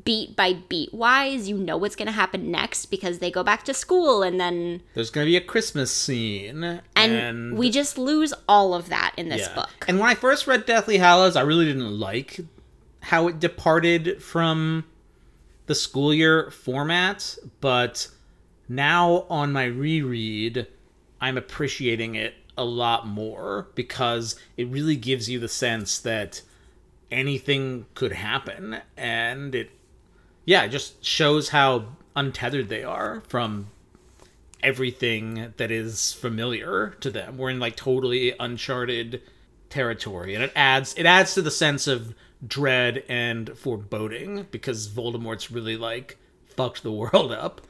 [0.06, 3.64] beat by beat wise you know what's going to happen next because they go back
[3.64, 8.74] to school and then There's gonna be a Christmas scene, and, we just lose all
[8.74, 9.56] of that in this Yeah.
[9.56, 12.40] book And when I first read Deathly Hallows, I really didn't like
[13.02, 14.86] how it departed from
[15.68, 18.08] the school year format, but
[18.68, 20.68] now on my reread,
[21.22, 26.42] I'm appreciating it a lot more because it really gives you the sense that
[27.12, 29.70] anything could happen and it
[30.46, 33.68] yeah, it just shows how untethered they are from
[34.62, 37.38] everything that is familiar to them.
[37.38, 39.22] We're in like totally uncharted
[39.70, 42.14] territory, and it adds it adds to the sense of
[42.46, 46.18] dread and foreboding because Voldemort's really like
[46.56, 47.62] fucked the world up.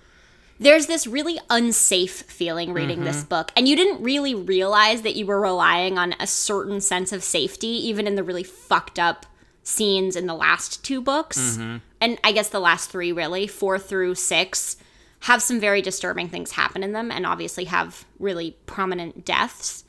[0.60, 3.06] there's this really unsafe feeling reading Mm-hmm.
[3.06, 7.12] this book and you didn't really realize that you were relying on a certain sense
[7.12, 9.26] of safety even in the really fucked up
[9.64, 11.78] scenes in the last two books Mm-hmm.
[12.04, 14.78] And i guess the last three really four through six
[15.22, 19.84] have some very disturbing things happen in them and obviously have really prominent deaths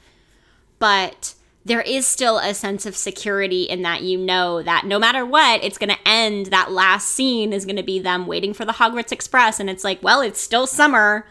[0.79, 5.24] but there is still a sense of security in that you know that no matter
[5.24, 6.46] what, it's going to end.
[6.46, 9.59] That last scene is going to be them waiting for the Hogwarts Express.
[9.59, 11.27] And it's like, well, it's still summer.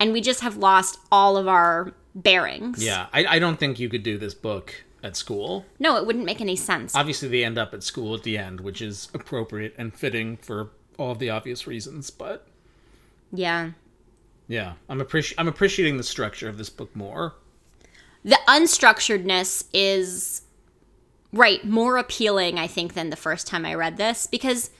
[0.00, 2.82] And we just have lost all of our bearings.
[2.82, 5.66] Yeah, I, I don't think you could do this book at school.
[5.78, 6.96] No, it wouldn't make any sense.
[6.96, 10.70] Obviously, they end up at school at the end, which is appropriate and fitting for
[10.98, 12.10] all of the obvious reasons.
[12.10, 12.48] But
[13.30, 13.72] yeah.
[14.48, 17.34] yeah, I'm appreci- I'm appreciating the structure of this book more.
[18.24, 20.42] The unstructuredness is,
[21.34, 24.70] right, more appealing, I think, than the first time I read this because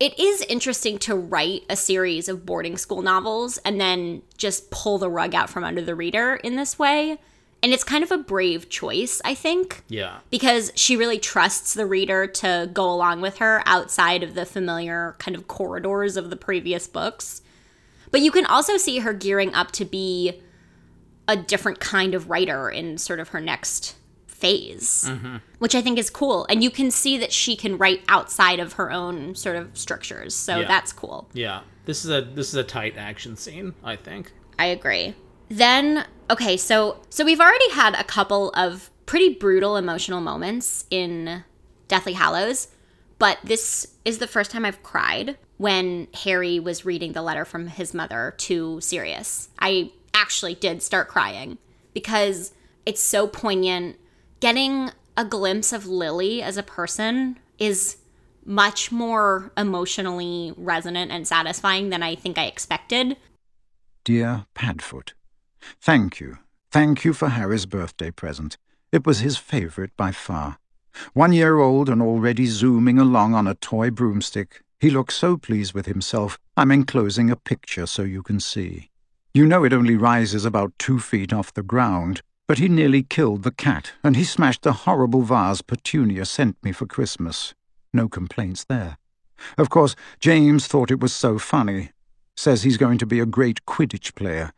[0.00, 4.96] it is interesting to write a series of boarding school novels and then just pull
[4.96, 7.18] the rug out from under the reader in this way.
[7.62, 11.86] And it's kind of a brave choice, I think, Yeah, because she really trusts the
[11.86, 16.36] reader to go along with her outside of the familiar kind of corridors of the
[16.36, 17.42] previous books.
[18.12, 20.40] But you can also see her gearing up to be
[21.26, 23.96] a different kind of writer in sort of her next
[24.28, 25.36] phase, mm-hmm.
[25.58, 26.46] which I think is cool.
[26.48, 30.34] And you can see that she can write outside of her own sort of structures.
[30.34, 30.68] So Yeah.
[30.68, 31.28] that's cool.
[31.32, 31.62] yeah.
[31.86, 33.74] This is a this is a tight action scene.
[33.82, 34.32] I think.
[34.58, 35.14] I agree.
[35.48, 41.44] Then okay, so so we've already had a couple of pretty brutal emotional moments in
[41.88, 42.68] Deathly Hallows,
[43.18, 47.66] but this is the first time I've cried when Harry was reading the letter from
[47.66, 49.48] his mother to Sirius.
[49.58, 51.58] I actually did start crying
[51.94, 52.52] because
[52.86, 53.96] it's so poignant.
[54.40, 57.96] Getting a glimpse of Lily as a person is
[58.44, 63.16] much more emotionally resonant and satisfying than I think I expected.
[64.04, 65.12] Dear Padfoot,
[65.80, 66.38] thank you.
[66.70, 68.58] Thank you for Harry's birthday present.
[68.92, 70.58] It was his favourite by far.
[71.12, 75.74] One year old and already zooming along on a toy broomstick, he looks so pleased
[75.74, 78.90] with himself, I'm enclosing a picture so you can see.
[79.34, 83.42] You know it only rises about two feet off the ground, but he nearly killed
[83.42, 87.54] the cat, and he smashed the horrible vase Petunia sent me for Christmas.
[87.92, 88.98] No complaints there.
[89.56, 91.90] Of course, James thought it was so funny.
[92.38, 94.52] Says he's going to be a great Quidditch player,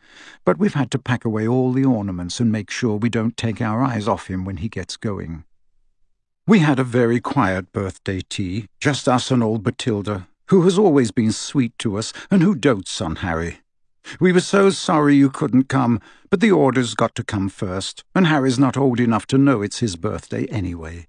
[0.44, 3.62] but we've had to pack away all the ornaments and make sure we don't take
[3.62, 5.44] our eyes off him when he gets going.
[6.46, 11.10] We had a very quiet birthday tea, just us and old Bathilda, who has always
[11.10, 13.60] been sweet to us and who dotes on Harry.
[14.20, 18.26] We were so sorry you couldn't come, but the orders got to come first, and
[18.26, 21.06] Harry's not old enough to know it's his birthday anyway.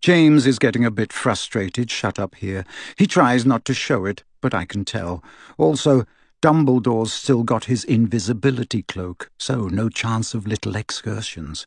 [0.00, 2.66] James is getting a bit frustrated shut up here.
[2.98, 5.24] He tries not to show it, but I can tell.
[5.56, 6.04] Also,
[6.42, 11.66] Dumbledore's still got his invisibility cloak, so no chance of little excursions.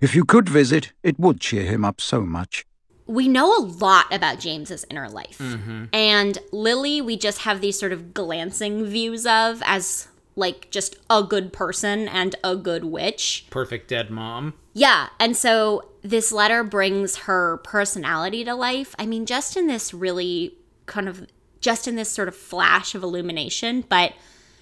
[0.00, 2.64] If you could visit, it would cheer him up so much.
[3.06, 5.38] we know a lot about James's inner life.
[5.38, 5.86] Mm-hmm.
[5.92, 11.22] And Lily, we just have these sort of glancing views of as like just a
[11.22, 13.46] good person and a good witch.
[13.50, 14.54] Perfect dead mom.
[14.72, 18.94] Yeah, and so this letter brings her personality to life.
[18.98, 20.56] I mean, just in this really
[20.86, 21.26] kind of
[21.64, 24.12] just in this sort of flash of illumination, but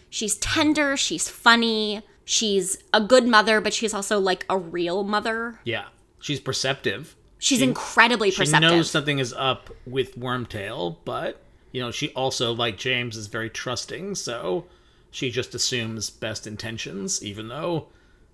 [0.09, 5.59] she's tender, she's funny, she's a good mother, but she's also like a real mother.
[5.65, 5.87] Yeah.
[6.21, 7.17] She's perceptive.
[7.41, 8.71] She's She- incredibly perceptive.
[8.71, 11.43] She knows something is up with Wormtail, but
[11.73, 14.67] you know, she also, like James, is very trusting, so
[15.11, 17.89] she just assumes best intentions, even though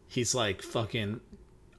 [0.08, 1.20] he's like fucking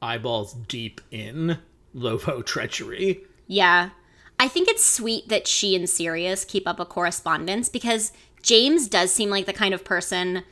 [0.02, 1.60] eyeballs deep in
[1.94, 3.22] Lovo treachery.
[3.46, 3.90] Yeah.
[4.40, 9.12] I think it's sweet that she and Sirius keep up a correspondence because James does
[9.12, 10.44] seem like the kind of person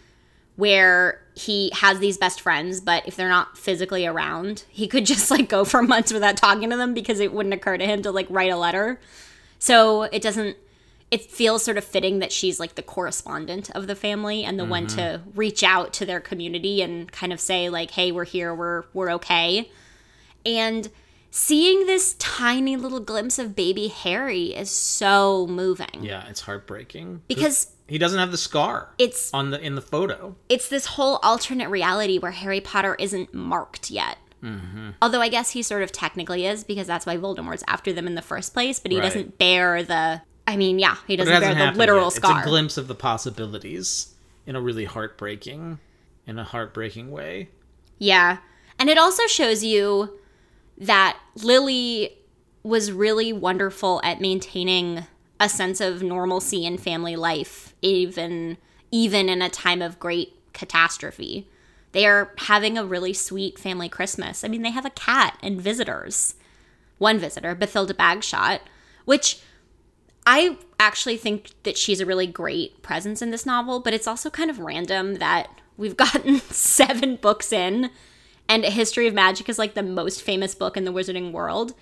[0.57, 5.31] where he has these best friends, but if they're not physically around, he could just
[5.31, 8.11] like go for months without talking to them because it wouldn't occur to him to
[8.11, 8.99] like write a letter.
[9.59, 10.57] So it doesn't,
[11.09, 14.65] it feels sort of fitting that she's like the correspondent of the family and the
[14.65, 15.39] one to mm-hmm.
[15.39, 19.11] reach out to their community and kind of say like, hey, we're here, we're, we're
[19.11, 19.71] okay.
[20.45, 20.89] And
[21.37, 26.01] seeing this tiny little glimpse of baby Harry is so moving.
[26.03, 30.35] Yeah, it's heartbreaking Because he doesn't have the scar it's on the in the photo.
[30.49, 34.17] it's this whole alternate reality where Harry Potter isn't marked yet.
[34.43, 34.89] Mm-hmm.
[35.01, 38.15] Although I guess he sort of technically is because that's why Voldemort's after them in
[38.15, 39.03] the first place, but he Right.
[39.05, 40.21] doesn't bear the.
[40.45, 42.13] I mean, yeah, he doesn't bear the literal yet.
[42.13, 42.37] scar.
[42.39, 44.13] It's a glimpse of the possibilities
[44.45, 45.79] in a really heartbreaking,
[46.25, 47.49] in a heartbreaking way.
[47.99, 48.37] Yeah.
[48.79, 50.17] And it also shows you
[50.77, 52.17] that Lily
[52.63, 55.05] was really wonderful at maintaining
[55.39, 58.57] a sense of normalcy in family life even
[58.91, 61.47] even in a time of great catastrophe.
[61.91, 64.43] They are having a really sweet family Christmas.
[64.43, 66.35] I mean, they have a cat and visitors.
[66.97, 68.59] One visitor, Bathilda Bagshot,
[69.05, 69.39] which
[70.25, 74.29] I actually think that she's a really great presence in this novel, but it's also
[74.29, 75.47] kind of random that
[75.77, 77.89] we've gotten seven books in,
[78.49, 81.73] and A History of Magic is like the most famous book in the wizarding world.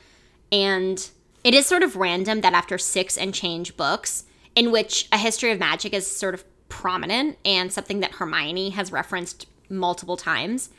[0.52, 1.10] And
[1.44, 5.52] it is sort of random that after six and change books, in which A History
[5.52, 10.70] of Magic is sort of prominent and something that Hermione has referenced multiple times,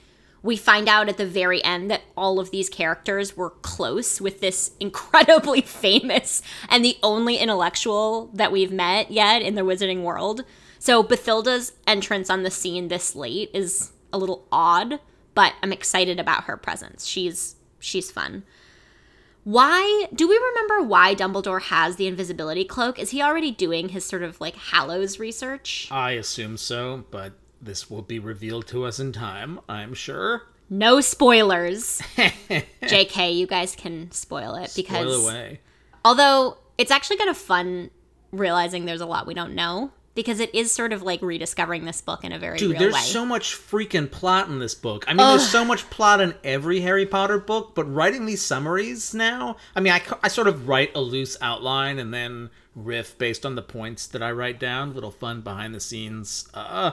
[0.43, 4.41] we find out at the very end that all of these characters were close with
[4.41, 10.45] this incredibly famous and the only intellectual that we've met yet in the wizarding world.
[10.78, 15.01] So Bathilda's entrance on the scene this late is a little odd,
[15.37, 17.07] but I'm excited about her presence.
[17.07, 18.43] She's she's fun.
[19.45, 22.99] Why do we remember why Dumbledore has the invisibility cloak?
[22.99, 25.87] Is he already doing his sort of like Hallows research?
[25.93, 30.43] I assume so, but this will be revealed to us in time, I'm sure.
[30.68, 32.01] No spoilers.
[32.82, 35.61] JK, you guys can spoil it because Spoil away.
[36.05, 37.91] although it's actually kind of fun
[38.32, 42.01] realizing there's a lot we don't know because it is sort of like rediscovering this
[42.01, 43.01] book in a very Dude, there's way.
[43.01, 45.05] so much freaking plot in this book.
[45.07, 49.14] I mean, there's so much plot in every Harry Potter book, but writing these summaries
[49.14, 53.47] now, I mean, I, I sort of write a loose outline and then riff based
[53.47, 54.95] on the points that I write down.
[54.95, 56.93] Little fun behind the scenes uh,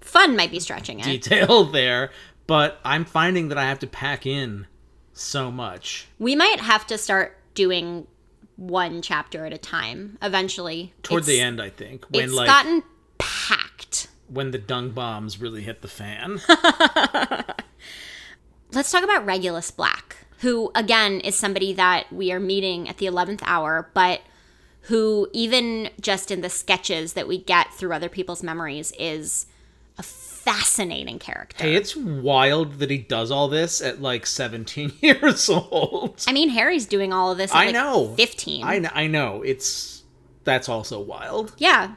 [0.00, 1.04] Fun might be stretching it.
[1.04, 2.10] detail there,
[2.46, 4.66] but I'm finding that I have to pack in
[5.12, 6.08] so much.
[6.18, 8.06] We might have to start doing
[8.56, 10.92] one chapter at a time eventually.
[11.02, 12.82] Toward the end, I think, when it's like gotten
[13.18, 14.08] packed.
[14.28, 16.40] when the dung bombs really hit the fan.
[18.72, 23.06] Let's talk about Regulus Black, who again is somebody that we are meeting at the
[23.06, 24.22] 11th hour, but
[24.86, 29.46] who even just in the sketches that we get through other people's memories is
[29.98, 30.02] a
[30.44, 31.64] fascinating character.
[31.64, 36.22] hey, it's wild that he does all this at like 17 years old.
[36.26, 38.14] I mean, Harry's doing all of this at I like know.
[38.16, 38.64] 15.
[38.64, 39.42] I, kn- I know.
[39.42, 40.02] It's
[40.44, 41.54] that's also wild.
[41.58, 41.94] Yeah.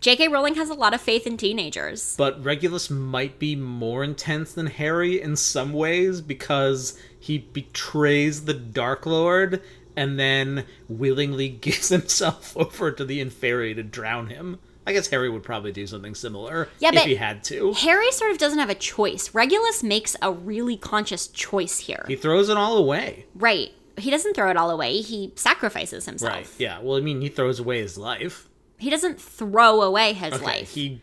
[0.00, 0.26] J.K.
[0.28, 2.16] Rowling has a lot of faith in teenagers.
[2.16, 8.54] But Regulus might be more intense than Harry in some ways because he betrays the
[8.54, 9.62] Dark Lord
[9.96, 14.58] and then willingly gives himself over to the Inferi to drown him.
[14.86, 17.72] I guess Harry would probably do something similar Yeah, if he had to.
[17.74, 19.32] Harry sort of doesn't have a choice.
[19.34, 22.04] Regulus makes a really conscious choice here.
[22.08, 23.26] He throws it all away.
[23.34, 23.70] right.
[23.98, 25.02] He doesn't throw it all away.
[25.02, 26.32] He sacrifices himself.
[26.32, 26.48] Right.
[26.58, 26.80] Yeah.
[26.80, 28.48] Well, I mean, he throws away his life.
[28.78, 30.44] He doesn't throw away his Okay.
[30.44, 30.70] life.
[30.74, 31.02] He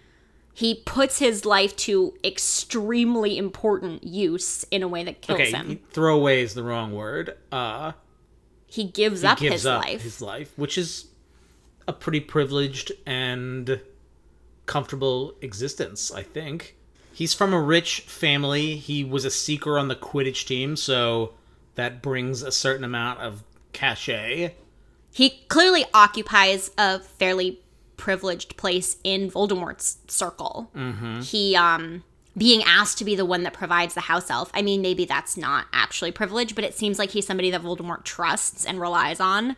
[0.53, 5.51] he puts his life to extremely important use in a way that kills okay.
[5.51, 5.80] him.
[5.91, 7.38] Throw away is the wrong word.
[7.51, 7.93] Uh,
[8.65, 10.01] he gives he up gives his up life.
[10.01, 11.05] his life, which is
[11.89, 13.81] a pretty privileged and
[14.67, 16.75] comfortable existence, I think.
[17.11, 18.75] He's from a rich family.
[18.75, 21.33] He was a seeker on the Quidditch team, so
[21.73, 24.53] that brings a certain amount of cachet.
[25.11, 27.59] He clearly occupies a fairly
[27.97, 30.69] privileged place in Voldemort's circle.
[31.23, 32.03] He, um,
[32.37, 34.51] being asked to be the one that provides the house elf.
[34.53, 38.03] I mean, maybe that's not actually privilege, but it seems like he's somebody that Voldemort
[38.03, 39.57] trusts and relies on.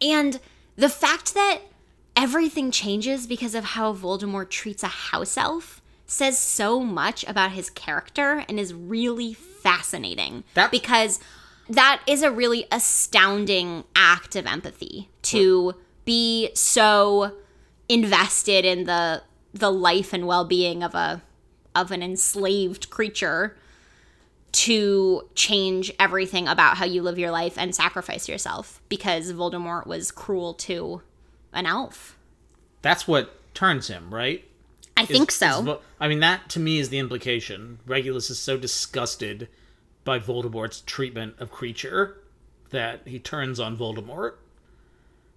[0.00, 0.40] And
[0.76, 1.60] the fact that
[2.16, 7.70] everything changes because of how Voldemort treats a house elf says so much about his
[7.70, 10.44] character and is really fascinating.
[10.54, 11.20] That- because
[11.68, 17.36] that is a really astounding act of empathy to be so
[17.88, 19.22] invested in the
[19.54, 21.22] the life and well-being of a
[21.74, 23.56] of an enslaved creature
[24.52, 30.10] to change everything about how you live your life and sacrifice yourself because Voldemort was
[30.10, 31.02] cruel to
[31.52, 32.18] an elf.
[32.82, 34.44] That's what turns him, right?
[34.96, 35.72] I think Is- so.
[35.72, 37.78] is I mean, that to me is the implication.
[37.86, 39.48] Regulus is so disgusted
[40.04, 42.14] by Voldemort's treatment of Kreacher
[42.70, 44.34] that he turns on Voldemort.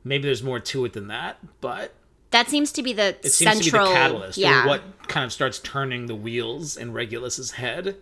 [0.03, 1.93] Maybe there's more to it than that, but
[2.31, 4.63] that seems to be the it seems central to be the catalyst, yeah.
[4.63, 7.95] or what kind of starts turning the wheels in Regulus's head.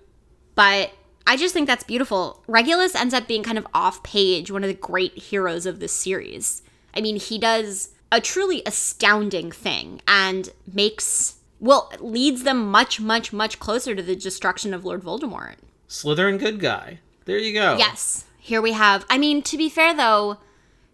[0.55, 0.91] but
[1.25, 2.43] I just think that's beautiful.
[2.47, 5.93] Regulus ends up being kind of off page, one of the great heroes of this
[5.93, 6.61] series.
[6.95, 13.31] I mean, he does a truly astounding thing and makes well leads them much much
[13.33, 15.55] much closer to the destruction of Lord Voldemort.
[15.89, 16.99] Slytherin good guy.
[17.25, 17.77] There you go.
[17.77, 18.25] Yes.
[18.37, 20.37] Here we have I mean, to be fair though,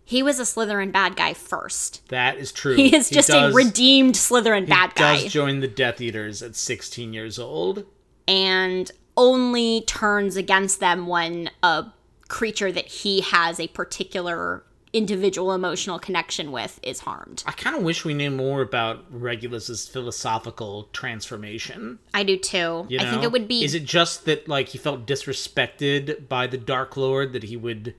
[0.06, 2.08] he was a Slytherin bad guy first.
[2.10, 2.76] That is true.
[2.76, 5.16] He is just does- a redeemed Slytherin he bad guy.
[5.18, 7.86] He does join the Death Eaters at 16 years old.
[8.28, 11.86] and only turns against them when a
[12.30, 14.64] creature that he has a particular
[14.94, 17.44] individual emotional connection with is harmed.
[17.46, 22.00] I kind of wish we knew more about Regulus's philosophical transformation.
[22.14, 22.88] I do too.
[22.90, 26.48] You I think it would be Is it just that like he felt disrespected by
[26.48, 27.94] the Dark Lord that he would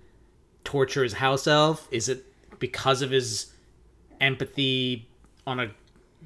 [0.64, 1.86] torture his house elf?
[1.90, 2.24] Is it
[2.58, 3.52] because of his
[4.20, 5.08] empathy
[5.46, 5.70] on a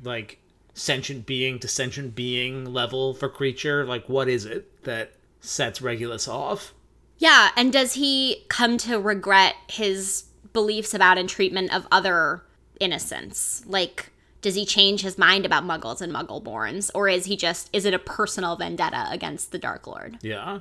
[0.04, 0.38] like
[0.72, 3.86] sentient being to sentient being level for Kreacher?
[3.86, 6.74] Like what is it that sets Regulus off?
[7.18, 12.42] Yeah, and does he come to regret his beliefs about and treatment of other
[12.80, 13.64] innocents?
[13.66, 14.10] Like
[14.44, 17.94] does he change his mind about muggles and muggleborns or is he just is it
[17.94, 20.18] a personal vendetta against the dark lord?
[20.20, 20.58] Yeah.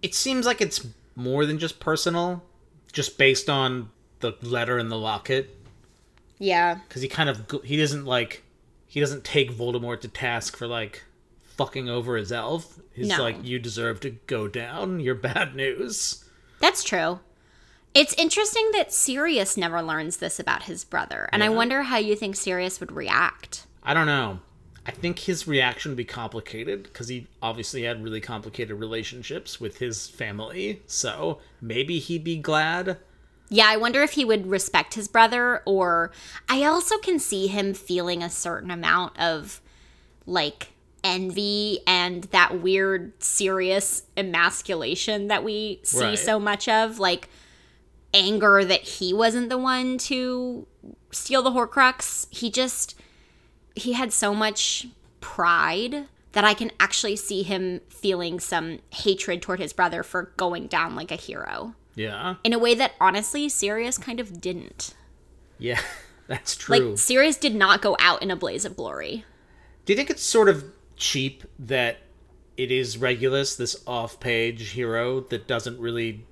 [0.00, 2.42] It seems like it's more than just personal,
[2.90, 3.90] just based on
[4.20, 5.54] the letter in the locket.
[6.38, 6.76] Yeah.
[6.88, 8.42] because he kind of he doesn't like
[8.86, 11.04] he doesn't take Voldemort to task for like
[11.56, 12.78] fucking over his elf.
[12.92, 13.22] He's No.
[13.22, 15.00] like, you deserve to go down.
[15.00, 16.24] You're bad news.
[16.60, 17.20] That's true.
[17.94, 22.16] It's interesting that Sirius never learns this about his brother, and I wonder how you
[22.16, 23.66] think Sirius would react.
[23.82, 24.40] I don't know.
[24.86, 29.78] I think his reaction would be complicated because he obviously had really complicated relationships with
[29.78, 30.82] his family.
[30.86, 32.96] So maybe he'd be glad.
[33.48, 36.10] Yeah, I wonder if he would respect his brother, or
[36.48, 39.60] I also can see him feeling a certain amount of
[40.26, 40.71] like
[41.04, 46.18] envy and that weird, Sirius emasculation that we see Right.
[46.18, 46.98] so much of.
[46.98, 47.28] Like
[48.14, 50.66] anger that he wasn't the one to
[51.10, 52.26] steal the Horcrux.
[52.30, 52.94] He just,
[53.74, 54.86] he had so much
[55.20, 60.66] pride that I can actually see him feeling some hatred toward his brother for going
[60.66, 62.36] down like a hero Yeah.
[62.44, 64.94] in a way that honestly Sirius kind of didn't.
[65.58, 65.80] Yeah.
[66.28, 66.78] That's true.
[66.90, 69.24] Like Sirius did not go out in a blaze of glory.
[69.84, 70.64] Do you think it's sort of
[71.02, 71.98] cheap that
[72.56, 76.24] it is Regulus, this off-page hero that doesn't really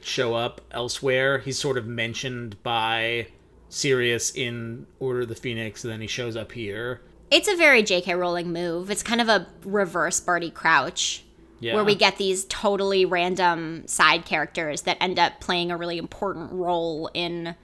[0.00, 1.38] show up elsewhere?
[1.38, 3.28] He's sort of mentioned by
[3.68, 7.00] Sirius in Order of the Phoenix, and then he shows up here.
[7.30, 8.14] It's a very J.K.
[8.14, 8.90] Rowling move.
[8.90, 11.22] It's kind of a reverse Barty Crouch,
[11.60, 11.74] Yeah.
[11.74, 16.52] where we get these totally random side characters that end up playing a really important
[16.52, 17.54] role in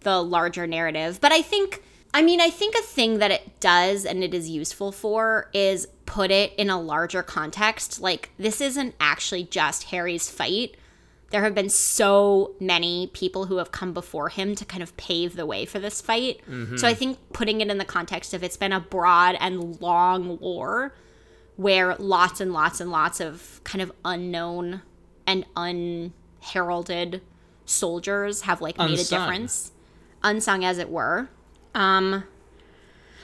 [0.00, 1.20] the larger narrative.
[1.20, 1.82] But I think,
[2.18, 5.86] I mean, I think a thing that it does and it is useful for is
[6.04, 8.00] put it in a larger context.
[8.00, 10.76] Like, this isn't actually just Harry's fight.
[11.30, 15.36] There have been so many people who have come before him to kind of pave
[15.36, 16.40] the way for this fight.
[16.48, 16.98] So I mm-hmm.
[16.98, 20.96] think putting it in the context of it's been a broad and long war
[21.54, 24.82] where lots and lots and lots of kind of unknown
[25.24, 27.22] and unheralded
[27.64, 29.70] soldiers have like made a difference
[30.24, 31.28] unsung as it were
[31.78, 32.24] um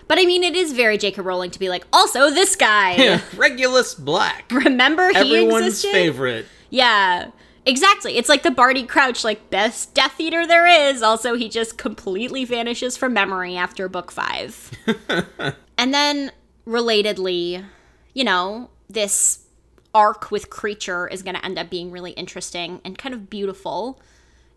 [0.08, 1.20] but i mean it is very J.K.
[1.22, 3.20] Rowling to be like also this guy.
[3.36, 4.44] Regulus Black.
[4.50, 5.92] remember he Everyone's existed?
[5.92, 6.46] favorite.
[6.70, 7.30] yeah
[7.66, 8.18] exactly.
[8.18, 11.02] It's like the barty crouch like best death eater there is.
[11.02, 14.70] Also he just completely vanishes from memory after book five.
[15.78, 16.30] And then
[16.66, 17.64] relatedly
[18.12, 19.40] you know this
[19.94, 24.00] arc with Kreacher is going to end up being really interesting and kind of beautiful.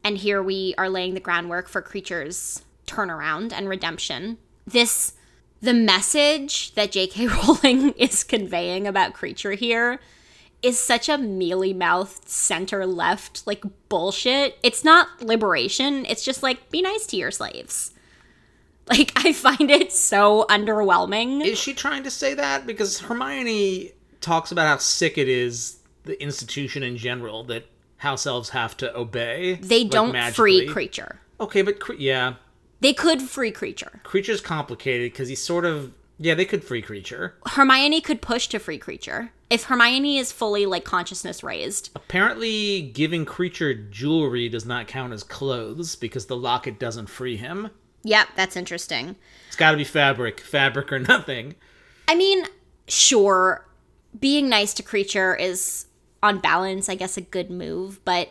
[0.04, 4.38] And here we are laying the groundwork for Kreacher's turnaround and redemption.
[4.66, 5.14] This,
[5.62, 7.28] the message that J.K.
[7.28, 10.00] Rowling is conveying about Kreacher here
[10.64, 14.58] is such a mealy mouthed center left like bullshit.
[14.64, 17.94] It's not liberation, it's just like be nice to your slaves.
[18.90, 21.46] Like I find it so underwhelming.
[21.46, 22.66] Is she trying to say that?
[22.66, 27.66] Because Hermione talks about how sick it is, the institution in general, that
[27.98, 29.56] house elves have to obey.
[29.56, 30.70] they like, don't magically.
[30.70, 31.18] free Kreacher.
[31.42, 32.36] Okay, but cre- yeah,
[32.80, 34.02] They could free Kreacher.
[34.04, 36.34] Kreacher's complicated because he's sort of yeah.
[36.34, 37.34] They could free Kreacher.
[37.46, 39.30] Hermione could push to free Kreacher.
[39.50, 41.90] If Hermione is fully like consciousness raised.
[41.96, 47.70] Apparently, giving Kreacher jewelry does not count as clothes because the locket doesn't free him.
[48.04, 49.16] Yep, that's interesting.
[49.48, 51.56] It's got to be fabric, fabric or nothing.
[52.08, 52.46] I mean,
[52.88, 53.66] sure,
[54.20, 55.86] being nice to Kreacher is
[56.24, 58.30] on balance, I guess, a good move, but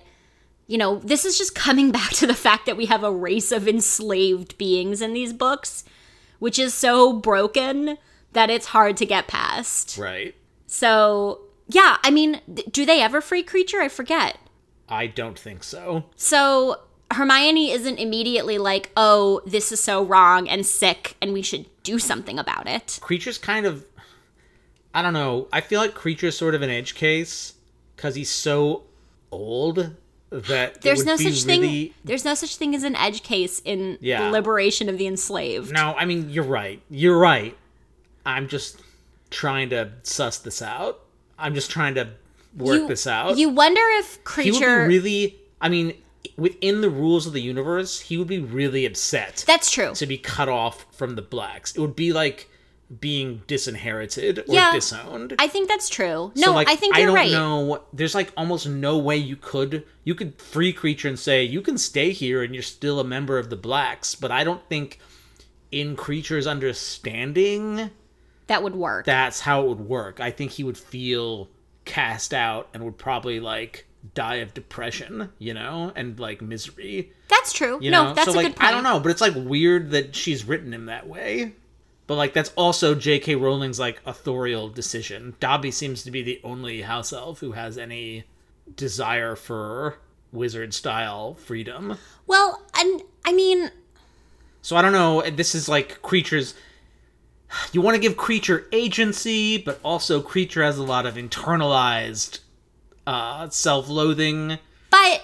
[0.67, 3.53] you know, this is just coming back to the fact that we have a race
[3.53, 5.85] of enslaved beings in these books,
[6.39, 7.99] which is so broken
[8.33, 9.97] that it's hard to get past.
[9.97, 10.35] Right.
[10.67, 12.41] So, yeah, I mean,
[12.71, 13.81] do they ever free Kreacher?
[13.81, 14.39] I forget.
[14.89, 16.05] I don't think so.
[16.17, 16.81] So,
[17.13, 21.99] Hermione isn't immediately like, oh, this is so wrong and sick and we should do
[21.99, 22.99] something about it.
[23.01, 23.85] Kreacher's kind of.
[24.93, 25.49] I don't know.
[25.53, 27.55] I feel like Kreacher's sort of an edge case
[27.95, 28.85] because he's so
[29.31, 29.95] old
[30.31, 31.95] that There's no such really- thing.
[32.05, 34.25] There's no such thing as an edge case in Yeah.
[34.27, 35.73] the liberation of the enslaved.
[35.73, 36.81] No, I mean you're right.
[36.91, 37.57] You're right.
[38.25, 38.81] I'm just
[39.31, 41.01] trying to suss this out.
[41.39, 42.09] I'm just trying to
[42.57, 43.37] work you, this out.
[43.39, 44.89] You wonder if he would Kreacher.
[44.89, 45.37] really.
[45.61, 45.95] I mean,
[46.37, 49.95] within the rules of the universe, he would be really upset That's true.
[49.95, 51.75] to be cut off from the blacks.
[51.75, 52.49] It would be like
[53.01, 54.71] being disinherited or Yeah.
[54.73, 55.35] disowned.
[55.41, 56.31] I think that's true.
[56.37, 57.33] No, So, like, I think you're I don't right.
[57.33, 57.83] know.
[57.93, 61.79] There's like almost no way you could you could free Kreacher and say you can
[61.79, 64.15] stay here and you're still a member of the blacks.
[64.15, 65.01] But I don't think
[65.73, 67.91] in Kreacher's understanding
[68.47, 69.05] That would work.
[69.05, 70.21] that's how it would work.
[70.21, 71.49] I think he would feel
[71.85, 77.13] cast out and would probably like die of depression, you know, and like misery.
[77.29, 77.79] that's true.
[77.83, 78.69] You no, know, that's so a like good point.
[78.69, 81.55] I don't know, but it's like weird that she's written him that way.
[82.07, 83.35] But like that's also J.K.
[83.35, 85.35] Rowling's like authorial decision.
[85.41, 88.25] Dobby seems to be the only house elf who has any
[88.77, 89.99] desire for
[90.33, 91.99] wizard style freedom.
[92.27, 93.71] Well, and I mean,
[94.63, 95.23] So I don't know.
[95.31, 96.55] This is like creatures.
[97.73, 102.41] You want to give Kreacher agency, but also Kreacher has a lot of internalized
[103.07, 104.59] uh, self-loathing.
[104.91, 105.23] but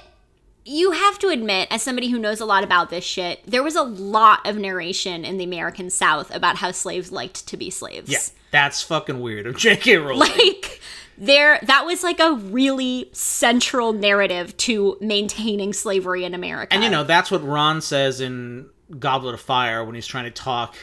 [0.65, 3.75] you have to admit, as somebody who knows a lot about this shit, there was
[3.75, 8.11] a lot of narration in the American South about how slaves liked to be slaves.
[8.11, 8.19] Yeah,
[8.51, 9.97] that's fucking weird of J.K.
[9.97, 10.19] Rowling.
[10.19, 10.81] like
[11.19, 16.75] there that was like a really central narrative to maintaining slavery in America.
[16.75, 20.31] And you know, that's what Ron says in Goblet of Fire when he's trying to
[20.31, 20.77] talk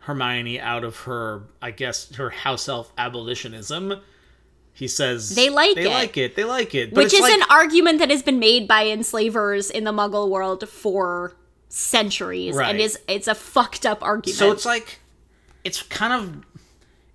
[0.00, 4.00] Hermione out of her, I guess, her house elf abolitionism.
[4.78, 5.74] He says They like it.
[5.76, 5.94] they it.
[5.94, 8.68] like it, they like it, But which is like, an argument that has been made
[8.68, 11.34] by enslavers in the Muggle world for
[11.68, 12.70] centuries, Right.
[12.70, 14.38] and is it's a fucked up argument.
[14.38, 15.00] so it's like
[15.64, 16.44] it's kind of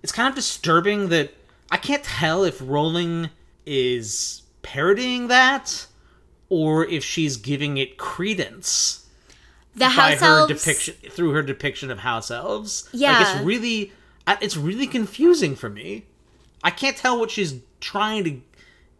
[0.02, 1.32] it's kind of disturbing that
[1.70, 3.30] I can't tell if Rowling
[3.66, 5.86] is parodying that
[6.50, 9.06] or if she's giving it credence.
[9.74, 10.52] the by house her elves.
[10.52, 12.84] depiction through her depiction of house elves.
[12.92, 13.36] like Yeah.
[13.36, 13.92] it's really,
[14.40, 16.04] it's really confusing for me.
[16.64, 18.40] I can't tell what she's trying to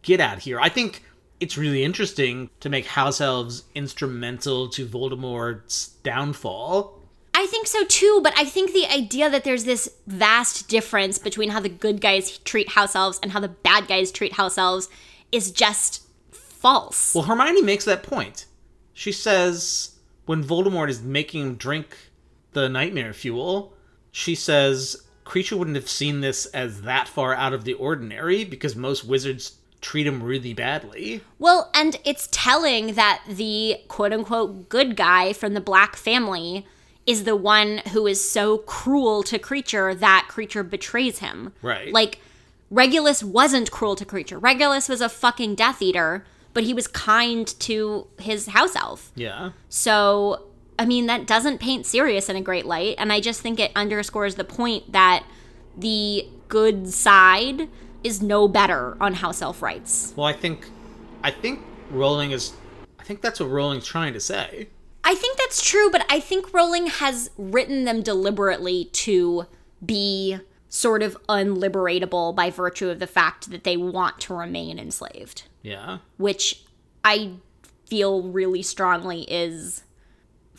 [0.03, 0.59] get at here.
[0.59, 1.03] I think
[1.39, 7.01] it's really interesting to make house elves instrumental to Voldemort's downfall.
[7.33, 11.49] I think so too, but I think the idea that there's this vast difference between
[11.49, 14.87] how the good guys treat house elves and how the bad guys treat house elves
[15.31, 17.13] is just false.
[17.13, 18.45] Well, Hermione makes that point.
[18.93, 21.97] She says when Voldemort is making him drink
[22.53, 23.73] the nightmare fuel,
[24.11, 28.75] she says Kreacher wouldn't have seen this as that far out of the ordinary because
[28.75, 31.21] most wizards treat him really badly.
[31.39, 36.65] Well, and it's telling that the quote unquote good guy from the black family
[37.05, 41.53] is the one who is so cruel to Kreacher that Kreacher betrays him.
[41.61, 41.91] Right.
[41.91, 42.19] Like
[42.71, 44.41] Regulus wasn't cruel to Kreacher.
[44.41, 49.11] Regulus was a fucking Death Eater, but he was kind to his house elf.
[49.15, 49.51] Yeah.
[49.69, 50.47] So,
[50.77, 53.71] I mean, that doesn't paint Sirius in a great light, and I just think it
[53.75, 55.25] underscores the point that
[55.77, 57.69] the good side
[58.03, 60.13] is no better on house elf rights.
[60.15, 60.67] Well, I think
[61.23, 62.53] I think Rowling is
[62.99, 64.67] I think that's what Rowling's trying to say.
[65.03, 69.45] I think that's true, but I think Rowling has written them deliberately to
[69.85, 75.43] be sort of unliberatable by virtue of the fact that they want to remain enslaved,
[75.61, 75.99] Yeah.
[76.17, 76.63] which
[77.03, 77.33] I
[77.85, 79.83] feel really strongly is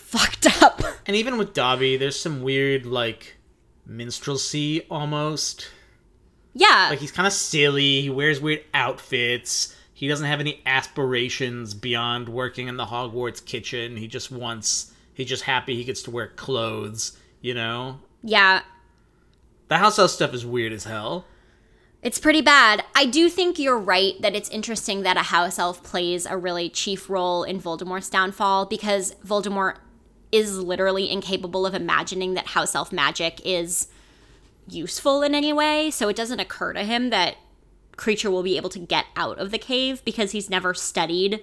[0.06, 0.82] fucked up.
[1.08, 3.36] And even with Dobby, there's some weird like
[3.88, 5.68] minstrelsy almost.
[6.52, 6.88] Yeah.
[6.90, 8.00] Like he's kind of silly.
[8.02, 9.72] He wears weird outfits.
[9.94, 13.96] He doesn't have any aspirations beyond working in the Hogwarts kitchen.
[13.96, 14.92] He just wants.
[15.14, 17.16] He's just happy he gets to wear clothes.
[17.40, 18.00] You know.
[18.24, 18.62] yeah.
[19.68, 21.24] The house elf stuff is weird as hell.
[22.02, 22.84] It's pretty bad.
[22.96, 26.68] I do think you're right that it's interesting that a house elf plays a really
[26.68, 29.76] chief role in Voldemort's downfall because Voldemort
[30.32, 33.88] is literally incapable of imagining that house elf magic is
[34.68, 35.90] useful in any way.
[35.90, 37.36] So it doesn't occur to him that
[37.96, 41.42] Kreacher will be able to get out of the cave because he's never studied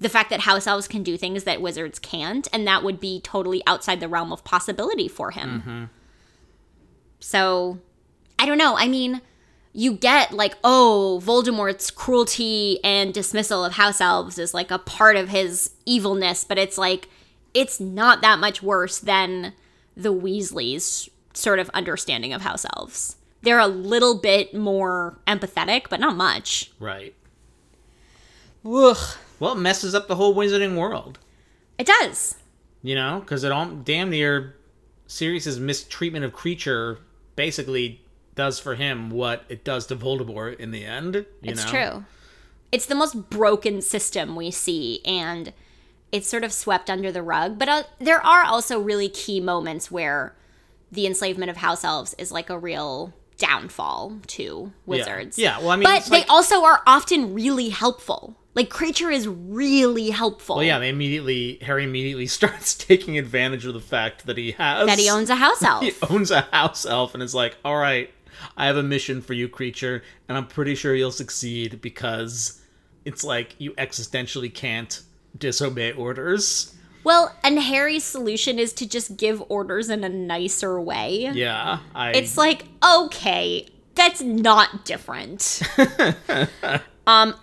[0.00, 3.20] the fact that house elves can do things that wizards can't, and that would be
[3.20, 5.60] totally outside the realm of possibility for him.
[5.60, 5.84] Mm-hmm.
[7.18, 7.80] So
[8.38, 8.76] I don't know.
[8.76, 9.20] I mean,
[9.72, 15.16] you get like, oh, Voldemort's cruelty and dismissal of house elves is like a part
[15.16, 17.08] of his evilness, but it's like,
[17.58, 19.52] it's not that much worse than
[19.96, 23.16] the Weasleys' sort of understanding of house elves.
[23.42, 26.70] They're a little bit more empathetic, but not much.
[26.78, 27.14] Right.
[28.64, 28.96] Ugh.
[29.40, 31.18] Well, it messes up the whole wizarding world.
[31.78, 32.36] It does.
[32.82, 34.54] You know, because it all damn near
[35.08, 36.98] Sirius's mistreatment of Kreacher
[37.34, 38.00] basically
[38.36, 41.14] does for him what it does to Voldemort in the end.
[41.16, 41.70] You It's know?
[41.70, 42.04] true.
[42.70, 45.52] It's the most broken system we see, and
[46.12, 47.58] it's sort of swept under the rug.
[47.58, 50.34] But uh, there are also really key moments where
[50.90, 55.38] the enslavement of house elves is like a real downfall to wizards.
[55.38, 58.36] Yeah, well, I mean, but they like- also are often really helpful.
[58.54, 60.56] Like Kreacher is really helpful.
[60.56, 64.86] Well, yeah, they immediately Harry immediately starts taking advantage of the fact that he has
[64.86, 65.84] that he owns a house elf.
[65.84, 68.10] he owns a house elf and is like, all right,
[68.56, 72.60] I have a mission for you, Kreacher, and I'm pretty sure you'll succeed because
[73.04, 75.02] it's like you existentially can't
[75.36, 76.74] disobey orders.
[77.04, 81.30] well, and Harry's solution is to just give orders in a nicer way.
[81.32, 82.12] Yeah, I.
[82.12, 85.62] It's like, okay, that's not different.
[87.06, 87.34] Um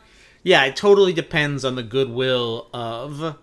[0.43, 3.37] Yeah, it totally depends on the goodwill of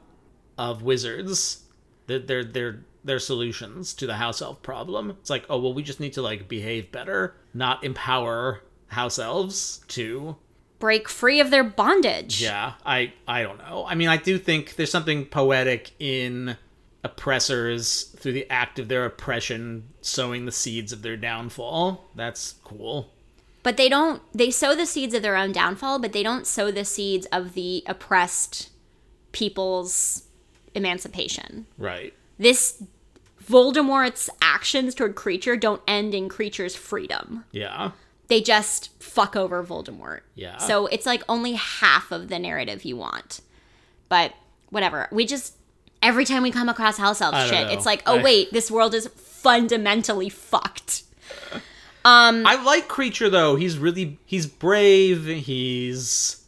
[0.57, 1.65] of wizards.
[2.07, 5.11] Their their their their solutions to the house elf problem.
[5.11, 9.81] It's like, oh well, we just need to like behave better, not empower house elves
[9.89, 10.37] to
[10.83, 12.43] Break free of their bondage.
[12.43, 13.87] Yeah, I I don't know.
[13.87, 16.57] I mean, I do think there's something poetic in
[17.05, 22.11] oppressors through the act of their oppression sowing the seeds of their downfall.
[22.17, 23.13] That's cool.
[23.63, 26.73] But they don't, they sow the seeds of their own downfall, but they don't sow
[26.73, 28.71] the seeds of the oppressed
[29.31, 30.25] people's
[30.75, 31.67] emancipation.
[31.79, 32.13] Right.
[32.39, 32.83] This
[33.45, 37.45] Voldemort's actions toward Kreacher don't end in Kreacher's freedom.
[37.53, 37.93] Yeah.
[38.33, 40.21] They just fuck over Voldemort.
[40.35, 40.57] Yeah.
[40.57, 43.43] So it's like only half of the narrative you want.
[44.09, 44.33] But
[44.71, 45.07] whatever.
[45.13, 45.55] We just
[46.03, 47.73] every time we come across house elf shit, know.
[47.75, 51.03] it's like, oh I- wait, this world is fundamentally fucked.
[52.07, 53.57] Um I like Kreacher though.
[53.57, 56.43] He's really he's brave, he's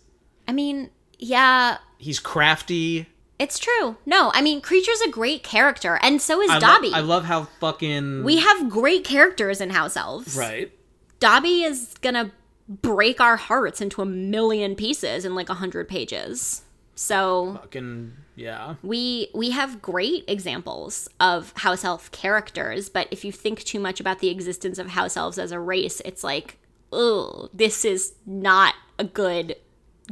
[0.48, 3.08] I mean, yeah, he's crafty.
[3.38, 3.98] it's true.
[4.06, 6.92] No, I mean, Kreacher's a great character, and so is I, lo- Dobby.
[6.94, 10.34] I love how fucking we have great characters in House Elves.
[10.34, 10.72] Right.
[11.20, 12.32] Dobby is gonna
[12.68, 16.62] break our hearts into a million pieces in like a hundred pages.
[16.96, 18.76] So Fucking yeah.
[18.82, 23.98] we we have great examples of house elf characters, but if you think too much
[24.00, 26.58] about the existence of house elves as a race, it's like,
[26.92, 29.56] oh, this is not a good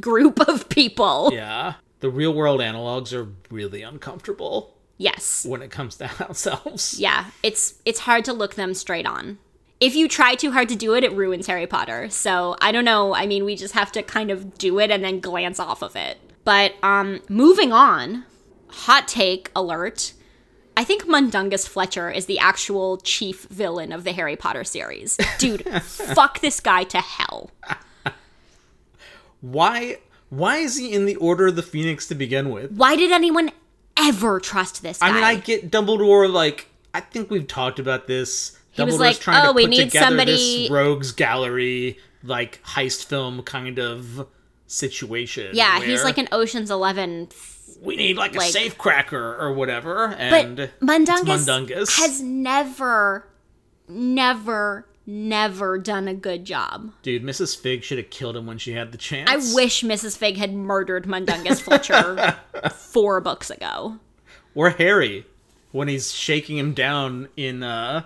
[0.01, 1.29] group of people.
[1.31, 1.75] Yeah.
[2.01, 5.45] The real world analogs are really uncomfortable Yes.
[5.45, 6.99] when it comes to house elves.
[6.99, 9.37] Yeah, it's it's hard to look them straight on.
[9.83, 12.07] If you try too hard to do it, it ruins Harry Potter.
[12.09, 13.13] So I don't know.
[13.13, 15.97] I mean, we just have to kind of do it and then glance off of
[15.97, 16.19] it.
[16.45, 18.23] But um, moving on,
[18.69, 20.13] hot take alert.
[20.77, 25.17] I think Mundungus Fletcher is the actual chief villain of the Harry Potter series.
[25.37, 27.51] Dude, fuck this guy to hell.
[29.41, 29.97] Why
[30.29, 32.71] why is he in the Order of the Phoenix to begin with?
[32.71, 33.51] Why did anyone
[33.97, 35.09] ever trust this guy?
[35.09, 36.31] I mean, I get Dumbledore.
[36.31, 38.57] Like, I think we've talked about this.
[38.73, 42.61] He was like, trying "Oh, to we put need together somebody- this rogues gallery, like
[42.63, 44.27] heist film kind of
[44.67, 45.51] situation.
[45.53, 47.29] yeah, he's like an Ocean's Eleven
[47.81, 50.07] we need like, like- a safe cracker or whatever.
[50.07, 53.27] And it's Mundungus, Mundungus has never,
[53.87, 56.91] never, never done a good job.
[57.01, 57.57] dude, Mrs.
[57.59, 59.29] Figg should have killed him when she had the chance.
[59.29, 60.17] I wish Mrs.
[60.17, 62.37] Figg had murdered Mundungus Fletcher
[62.73, 63.97] four books ago.
[64.55, 65.25] Or Harry
[65.71, 68.03] when he's shaking him down in uh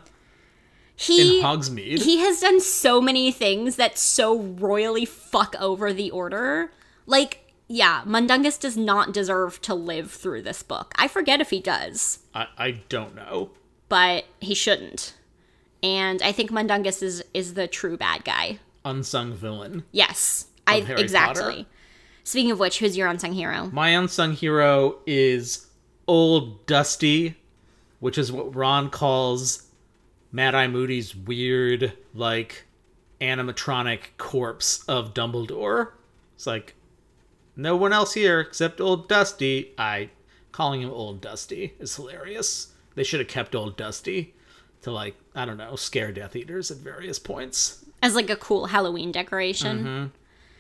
[1.00, 2.00] He in Hogsmeade.
[2.04, 6.72] he has done so many things that so royally fuck over the order.
[7.06, 10.94] Like yeah, Mundungus does not deserve to live through this book.
[10.98, 13.52] I forget if he does, I, I don't know.
[13.90, 15.14] but he shouldn't.
[15.84, 18.60] And I think Mundungus is is the true bad guy.
[18.84, 19.84] Unsung villain.
[19.92, 21.44] Yes, I Harry exactly.
[21.44, 21.66] Potter?
[22.24, 23.70] Speaking of which, who's your unsung hero?
[23.72, 25.68] My unsung hero is
[26.08, 27.36] Old Dusty,
[28.00, 29.67] which is what Ron calls
[30.38, 32.68] Mad Eye Moody's weird, like,
[33.20, 35.94] animatronic corpse of Dumbledore.
[36.36, 36.76] It's like,
[37.56, 39.74] no one else here except Old Dusty.
[39.80, 40.12] I
[40.52, 42.72] calling him Old Dusty is hilarious.
[42.94, 44.36] They should have kept Old Dusty
[44.84, 47.84] to like I don't know scare Death Eaters at various points.
[48.04, 49.78] As like a cool Halloween decoration.
[49.80, 50.06] Mm-hmm.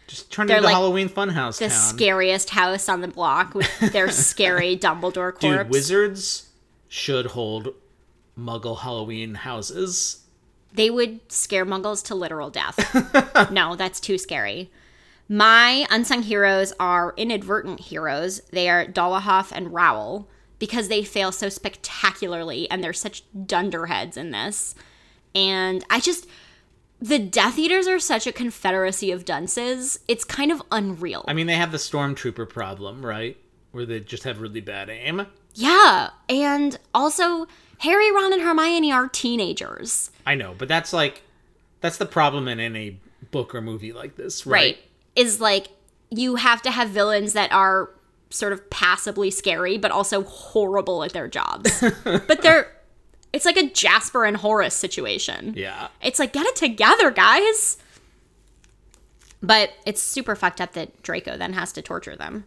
[0.07, 1.77] Just turn They're into like Halloween Funhouse The town.
[1.77, 5.41] scariest house on the block with their scary Dumbledore corpse.
[5.41, 6.49] Dude, wizards
[6.87, 7.75] should hold
[8.37, 10.23] Muggle Halloween houses.
[10.73, 13.51] They would scare muggles to literal death.
[13.51, 14.69] no, that's too scary.
[15.29, 18.41] My unsung heroes are inadvertent heroes.
[18.51, 20.29] They are Dolohov and Rowle
[20.59, 24.75] because they fail so spectacularly and they're such dunderheads in this.
[25.35, 26.27] And I just
[26.99, 29.99] the Death Eaters are such a confederacy of dunces.
[30.07, 31.23] It's kind of unreal.
[31.27, 33.37] I mean, they have the stormtrooper problem, right?
[33.71, 35.27] Where they just have really bad aim.
[35.53, 37.47] yeah, and also
[37.79, 40.11] Harry, Ron, and Hermione are teenagers.
[40.25, 41.21] I know, but that's like
[41.81, 42.99] that's the problem in any
[43.31, 44.53] book or movie like this, right?
[44.53, 44.77] right
[45.15, 45.67] is like
[46.09, 47.89] you have to have villains that are
[48.29, 52.71] sort of passably scary but also horrible at their jobs but they're
[53.33, 55.87] it's like a jasper and horace situation Yeah.
[56.01, 57.77] it's like get it together guys
[59.41, 62.43] but it's super fucked up that draco then has to torture them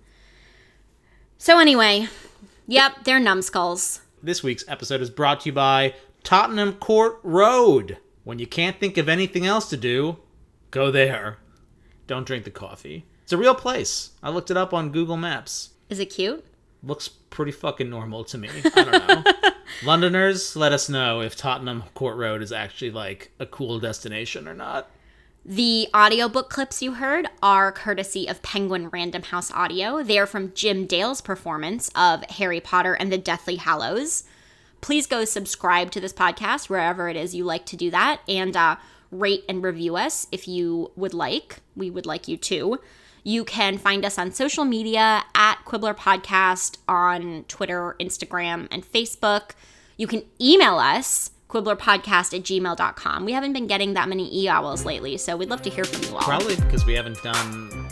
[1.38, 2.06] so anyway
[2.66, 7.96] yep they're numbskulls This week's episode is brought to you by Tottenham Court Road.
[8.24, 10.18] When you can't think of anything else to do,
[10.70, 11.38] go there.
[12.06, 13.06] Don't drink the coffee.
[13.22, 14.10] It's a real place.
[14.22, 15.70] I looked it up on Google Maps.
[15.88, 16.44] is it cute
[16.82, 18.50] looks pretty fucking normal to me.
[18.74, 19.32] I don't know.
[19.84, 24.54] Londoners, let us know if Tottenham Court Road is actually like a cool destination or
[24.54, 24.90] not.
[25.44, 30.02] The audiobook clips you heard are courtesy of Penguin Random House Audio.
[30.02, 34.24] They are from Jim Dale's performance of Harry Potter and the Deathly Hallows.
[34.82, 38.54] Please go subscribe to this podcast wherever it is you like to do that and
[38.54, 38.76] uh,
[39.10, 41.60] rate and review us if you would like.
[41.74, 42.78] We would like you to.
[43.24, 49.52] You can find us on social media at Quibbler Podcast on Twitter, Instagram, and Facebook.
[49.96, 53.24] You can email us, quibblerpodcast at gmail.com.
[53.24, 56.14] We haven't been getting that many e-owls lately, so we'd love to hear from you
[56.16, 56.22] all.
[56.22, 57.88] Probably because we haven't done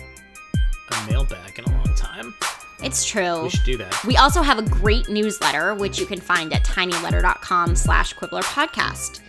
[0.91, 2.35] a mailbag in a long time.
[2.83, 3.43] It's true.
[3.43, 4.05] We should do that.
[4.05, 9.21] We also have a great newsletter, which you can find at tinyletter.com slash quibbler podcast.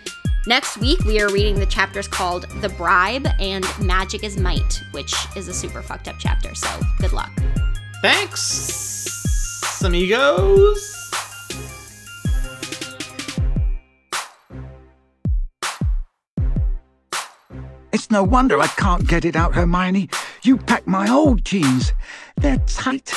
[0.48, 5.14] Next week, we are reading the chapters called The Bribe and Magic is Might, which
[5.36, 6.70] is a super fucked up chapter, so
[7.00, 7.32] good luck.
[8.02, 10.99] Thanks, amigos.
[17.92, 20.10] It's no wonder I can't get it out, Hermione.
[20.44, 21.94] You packed my old jeans.
[22.38, 23.12] They're tight.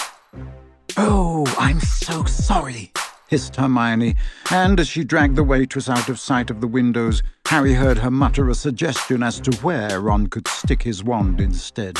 [0.96, 2.92] Oh, I'm so sorry,
[3.28, 4.14] hissed Hermione,
[4.50, 8.10] and as she dragged the waitress out of sight of the windows, Harry heard her
[8.10, 11.98] mutter a suggestion as to where Ron could stick his wand instead.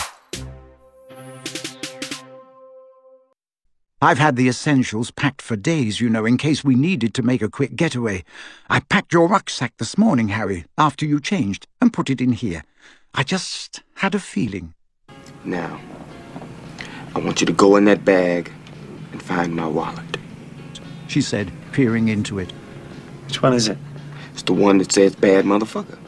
[4.04, 7.40] I've had the essentials packed for days, you know, in case we needed to make
[7.40, 8.24] a quick getaway.
[8.68, 12.64] I packed your rucksack this morning, Harry, after you changed, and put it in here.
[13.14, 14.74] I just had a feeling.
[15.44, 15.80] Now,
[17.14, 18.50] I want you to go in that bag
[19.12, 20.16] and find my wallet.
[21.06, 22.50] She said, peering into it.
[23.26, 23.78] Which one is it?
[24.32, 26.01] It's the one that says bad motherfucker.